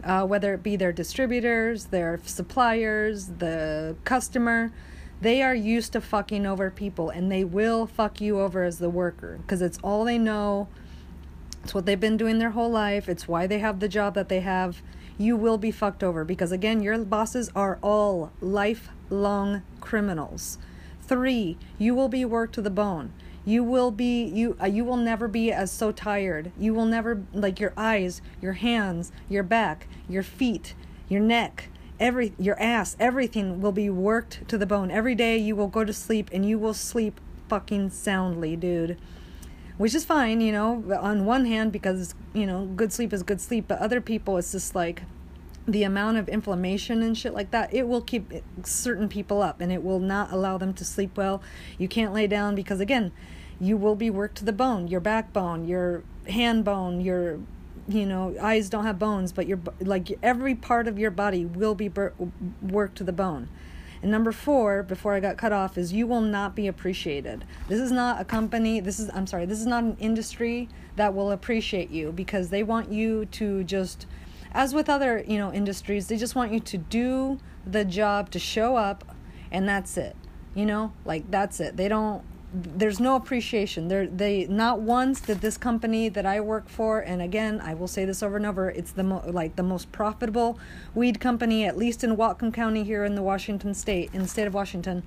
uh, 0.05 0.25
whether 0.27 0.55
it 0.55 0.63
be 0.63 0.77
their 0.77 0.93
distributors, 0.93 1.87
their 1.87 2.21
suppliers, 2.25 3.27
the 3.39 3.97
customer. 4.05 4.73
They 5.21 5.43
are 5.43 5.55
used 5.55 5.93
to 5.93 6.01
fucking 6.01 6.47
over 6.47 6.71
people 6.71 7.11
and 7.11 7.31
they 7.31 7.45
will 7.45 7.87
fuck 7.87 8.21
you 8.21 8.41
over 8.41 8.65
as 8.65 8.79
the 8.79 8.91
worker 8.91 9.39
because 9.43 9.63
it's 9.63 9.79
all 9.83 10.05
they 10.05 10.19
know. 10.19 10.69
It's 11.63 11.73
what 11.73 11.87
they've 11.87 11.99
been 11.99 12.19
doing 12.19 12.39
their 12.39 12.51
whole 12.51 12.71
life. 12.71 13.09
It's 13.09 13.27
why 13.27 13.47
they 13.47 13.59
have 13.61 13.81
the 13.81 13.89
job 13.89 14.15
that 14.15 14.29
they 14.29 14.41
have. 14.41 14.83
You 15.17 15.37
will 15.37 15.57
be 15.57 15.71
fucked 15.71 16.03
over 16.03 16.25
because, 16.25 16.53
again, 16.53 16.83
your 16.83 16.99
bosses 16.99 17.51
are 17.55 17.79
all 17.81 18.33
lifelong 18.41 19.63
criminals. 19.81 20.59
Three, 21.01 21.57
you 21.79 21.95
will 21.95 22.09
be 22.09 22.25
worked 22.25 22.55
to 22.57 22.63
the 22.63 22.71
bone 22.71 23.13
you 23.45 23.63
will 23.63 23.91
be 23.91 24.25
you 24.25 24.57
uh, 24.61 24.67
you 24.67 24.85
will 24.85 24.97
never 24.97 25.29
be 25.29 25.53
as 25.53 25.71
so 25.71 25.93
tired. 25.93 26.53
You 26.59 26.75
will 26.75 26.87
never 26.87 27.23
like 27.33 27.61
your 27.61 27.73
eyes 27.77 28.23
your 28.41 28.55
hands 28.55 29.13
your 29.29 29.43
back 29.43 29.87
your 30.09 30.23
feet 30.23 30.75
your 31.09 31.21
neck 31.21 31.69
every 32.01 32.33
your 32.39 32.61
ass 32.61 32.97
everything 32.99 33.61
will 33.61 33.73
be 33.73 33.91
worked 33.91 34.47
to 34.49 34.57
the 34.57 34.67
bone. 34.67 34.91
Every 34.91 35.15
day 35.15 35.37
you 35.37 35.55
will 35.57 35.69
go 35.69 35.85
to 35.85 35.93
sleep 35.93 36.31
and 36.33 36.49
you 36.49 36.59
will 36.59 36.75
sleep 36.75 37.21
fucking 37.49 37.91
soundly 37.91 38.57
dude. 38.57 38.97
Which 39.77 39.95
is 39.95 40.05
fine 40.05 40.41
you 40.41 40.53
know 40.53 40.83
on 41.01 41.27
one 41.27 41.45
hand 41.45 41.73
because 41.73 42.15
you 42.33 42.47
know 42.47 42.65
good 42.65 42.93
sleep 42.93 43.13
is 43.13 43.23
good 43.23 43.41
sleep 43.41 43.67
but 43.69 43.79
other 43.79 44.01
people 44.01 44.39
it's 44.39 44.53
just 44.53 44.75
like 44.75 45.03
the 45.67 45.83
amount 45.83 46.19
of 46.19 46.29
inflammation 46.29 47.03
and 47.03 47.17
shit 47.17 47.33
like 47.33 47.51
that, 47.51 47.73
it 47.73 47.89
will 47.89 48.03
keep 48.03 48.31
certain 48.65 49.09
people 49.09 49.43
up 49.43 49.61
and 49.61 49.73
it 49.73 49.83
will 49.83 49.99
not 49.99 50.31
allow 50.31 50.59
them 50.59 50.75
to 50.75 50.85
sleep 50.85 51.17
well. 51.17 51.43
You 51.79 51.89
can't 51.89 52.13
lay 52.13 52.27
down 52.27 52.55
because, 52.55 52.81
again, 52.81 53.13
you 53.61 53.77
will 53.77 53.97
be 53.97 54.11
worked 54.11 54.37
to 54.39 54.45
the 54.45 54.53
bone, 54.53 54.89
your 54.89 55.01
backbone, 55.01 55.67
your 55.67 56.03
hand 56.29 56.65
bone, 56.65 57.01
your 57.01 57.39
you 57.87 58.07
know 58.07 58.35
eyes 58.41 58.71
don't 58.71 58.85
have 58.85 58.99
bones 58.99 59.33
but 59.33 59.47
your 59.47 59.61
like 59.81 60.19
every 60.23 60.55
part 60.55 60.89
of 60.89 60.99
your 60.99 61.11
body 61.11 61.45
will 61.45 61.75
be 61.75 61.89
bur- 61.89 62.15
worked 62.63 62.97
to 62.97 63.05
the 63.05 63.13
bone. 63.13 63.49
And 64.03 64.11
number 64.11 64.33
four 64.33 64.83
before 64.83 65.15
i 65.15 65.21
got 65.21 65.37
cut 65.37 65.53
off 65.53 65.79
is 65.79 65.93
you 65.93 66.07
will 66.07 66.21
not 66.21 66.55
be 66.55 66.67
appreciated. 66.67 67.45
This 67.69 67.81
is 67.81 67.93
not 67.93 68.21
a 68.21 68.25
company 68.25 68.81
this 68.81 68.99
is 68.99 69.11
i'm 69.15 69.27
sorry 69.27 69.47
this 69.47 69.61
is 69.61 69.67
not 69.67 69.85
an 69.85 69.97
industry 69.99 70.69
that 70.97 71.15
will 71.15 71.31
appreciate 71.31 71.91
you 71.91 72.13
because 72.13 72.49
they 72.49 72.63
want 72.63 72.91
you 72.91 73.27
to 73.27 73.65
just 73.65 74.07
as 74.53 74.73
with 74.73 74.89
other 74.89 75.25
you 75.27 75.39
know 75.39 75.53
industries 75.53 76.07
they 76.07 76.17
just 76.17 76.35
want 76.35 76.53
you 76.53 76.61
to 76.61 76.79
do 76.79 77.39
the 77.67 77.85
job 77.85 78.31
to 78.31 78.39
show 78.39 78.77
up 78.77 79.15
and 79.51 79.69
that's 79.69 79.97
it. 79.97 80.17
You 80.55 80.67
know 80.67 80.93
like 81.05 81.31
that's 81.31 81.61
it. 81.61 81.77
They 81.77 81.89
don't 81.89 82.25
there's 82.55 83.01
no 83.01 83.17
appreciation. 83.17 83.89
There 83.89 84.07
they 84.07 84.47
not 84.47 84.81
once 84.81 85.21
did 85.21 85.41
this 85.41 85.59
company 85.59 86.09
that 86.09 86.25
i 86.25 86.41
work 86.41 86.69
for 86.69 87.01
and 87.01 87.21
again 87.21 87.61
i 87.61 87.75
will 87.75 87.89
say 87.89 88.05
this 88.05 88.23
over 88.23 88.37
and 88.37 88.47
over 88.47 88.71
it's 88.71 88.93
the 88.93 89.03
mo- 89.03 89.23
like 89.27 89.57
the 89.57 89.63
most 89.63 89.91
profitable 89.91 90.59
weed 90.95 91.21
company 91.21 91.65
at 91.65 91.77
least 91.77 92.05
in 92.05 92.17
whatcom 92.17 92.53
county 92.53 92.85
here 92.85 93.05
in 93.05 93.15
the 93.15 93.23
washington 93.23 93.75
state 93.75 94.11
in 94.13 94.23
the 94.23 94.29
state 94.29 94.47
of 94.47 94.55
washington 94.55 95.03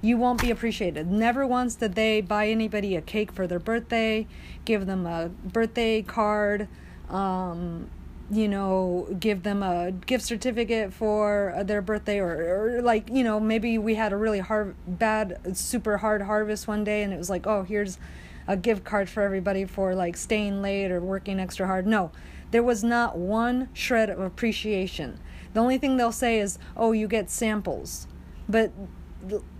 you 0.00 0.16
won't 0.16 0.40
be 0.40 0.52
appreciated. 0.52 1.10
Never 1.10 1.44
once 1.44 1.74
did 1.74 1.96
they 1.96 2.20
buy 2.20 2.46
anybody 2.46 2.94
a 2.94 3.00
cake 3.00 3.32
for 3.32 3.46
their 3.46 3.58
birthday 3.58 4.26
give 4.64 4.86
them 4.86 5.06
a 5.06 5.28
birthday 5.28 6.02
card 6.02 6.68
um, 7.08 7.90
you 8.30 8.48
know, 8.48 9.08
give 9.18 9.42
them 9.42 9.62
a 9.62 9.90
gift 9.92 10.24
certificate 10.24 10.92
for 10.92 11.54
uh, 11.56 11.62
their 11.62 11.80
birthday, 11.80 12.18
or, 12.18 12.76
or 12.76 12.82
like, 12.82 13.08
you 13.10 13.24
know, 13.24 13.40
maybe 13.40 13.78
we 13.78 13.94
had 13.94 14.12
a 14.12 14.16
really 14.16 14.40
hard, 14.40 14.74
bad, 14.86 15.56
super 15.56 15.98
hard 15.98 16.22
harvest 16.22 16.68
one 16.68 16.84
day, 16.84 17.02
and 17.02 17.12
it 17.12 17.16
was 17.16 17.30
like, 17.30 17.46
oh, 17.46 17.62
here's 17.62 17.98
a 18.46 18.56
gift 18.56 18.84
card 18.84 19.08
for 19.08 19.22
everybody 19.22 19.64
for 19.64 19.94
like 19.94 20.16
staying 20.16 20.62
late 20.62 20.90
or 20.90 21.00
working 21.00 21.38
extra 21.40 21.66
hard. 21.66 21.86
No, 21.86 22.10
there 22.50 22.62
was 22.62 22.84
not 22.84 23.16
one 23.16 23.68
shred 23.72 24.10
of 24.10 24.20
appreciation. 24.20 25.20
The 25.54 25.60
only 25.60 25.78
thing 25.78 25.96
they'll 25.96 26.12
say 26.12 26.38
is, 26.38 26.58
oh, 26.76 26.92
you 26.92 27.08
get 27.08 27.30
samples. 27.30 28.06
But, 28.48 28.72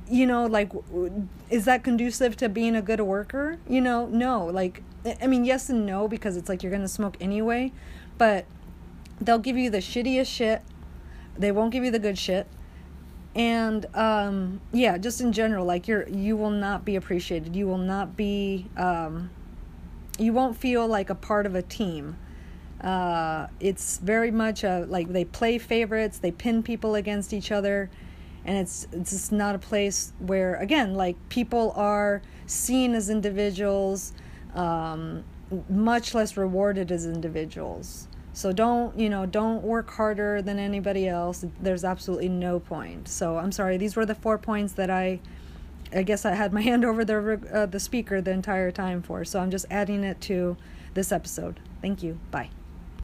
you 0.09 0.27
know, 0.27 0.47
like, 0.47 0.73
is 1.51 1.65
that 1.65 1.83
conducive 1.83 2.37
to 2.37 2.49
being 2.49 2.77
a 2.77 2.83
good 2.83 3.01
worker? 3.01 3.59
You 3.69 3.81
know, 3.81 4.07
no. 4.07 4.45
Like, 4.47 4.83
I 5.21 5.27
mean, 5.27 5.45
yes 5.45 5.69
and 5.71 5.87
no, 5.87 6.09
because 6.09 6.37
it's 6.37 6.49
like 6.49 6.63
you're 6.63 6.71
going 6.71 6.83
to 6.83 6.89
smoke 6.89 7.17
anyway. 7.21 7.73
But 8.17 8.47
they'll 9.21 9.39
give 9.39 9.57
you 9.57 9.71
the 9.71 9.79
shittiest 9.79 10.27
shit. 10.27 10.63
They 11.37 11.53
won't 11.53 11.73
give 11.73 11.85
you 11.85 11.91
the 11.91 11.99
good 11.99 12.19
shit. 12.19 12.47
And 13.35 13.87
um, 13.95 14.61
yeah, 14.73 14.99
just 14.99 15.21
in 15.21 15.33
general, 15.33 15.65
like 15.65 15.87
you're 15.87 16.09
you 16.09 16.37
will 16.37 16.51
not 16.51 16.85
be 16.85 16.97
appreciated. 16.97 17.55
You 17.55 17.67
will 17.67 17.79
not 17.79 18.17
be 18.17 18.67
um, 18.77 19.31
you 20.19 20.33
won't 20.33 20.57
feel 20.57 20.87
like 20.87 21.11
a 21.11 21.15
part 21.15 21.47
of 21.47 21.55
a 21.55 21.63
team. 21.63 22.17
Uh, 22.81 23.49
it's 23.61 23.99
very 23.99 24.31
much 24.31 24.65
a 24.65 24.87
like 24.89 25.09
they 25.13 25.25
play 25.25 25.59
favorites, 25.59 26.19
they 26.19 26.33
pin 26.33 26.63
people 26.63 26.95
against 26.95 27.33
each 27.33 27.53
other, 27.53 27.91
and 28.45 28.57
it's 28.57 28.89
it's 28.93 29.11
just 29.11 29.33
not 29.33 29.55
a 29.55 29.59
place 29.59 30.13
where 30.19 30.57
again 30.57 30.95
like 30.95 31.17
people 31.29 31.73
are 31.77 32.23
seen 32.47 32.95
as 32.95 33.11
individuals, 33.11 34.13
um, 34.55 35.23
much 35.69 36.15
less 36.15 36.37
rewarded 36.37 36.91
as 36.91 37.07
individuals. 37.07 38.09
So 38.33 38.53
don't, 38.53 38.97
you 38.99 39.09
know, 39.09 39.27
don't 39.27 39.63
work 39.63 39.91
harder 39.91 40.43
than 40.43 40.59
anybody 40.59 41.09
else. 41.09 41.45
There's 41.61 41.85
absolutely 41.85 42.29
no 42.29 42.61
point. 42.61 43.09
So 43.09 43.39
I'm 43.39 43.53
sorry. 43.53 43.77
These 43.77 43.97
were 43.97 44.07
the 44.07 44.15
four 44.15 44.39
points 44.39 44.75
that 44.75 44.91
I, 44.91 45.21
I 45.93 46.03
guess 46.03 46.25
I 46.25 46.35
had 46.35 46.53
my 46.53 46.61
hand 46.71 46.85
over 46.85 47.05
the 47.05 47.41
uh, 47.53 47.67
the 47.67 47.81
speaker 47.81 48.21
the 48.21 48.31
entire 48.31 48.71
time 48.71 49.03
for. 49.03 49.25
So 49.25 49.41
I'm 49.41 49.51
just 49.51 49.67
adding 49.71 50.05
it 50.05 50.21
to 50.23 50.57
this 50.95 51.13
episode. 51.13 51.61
Thank 51.81 52.03
you. 52.03 52.19
Bye. 52.31 52.51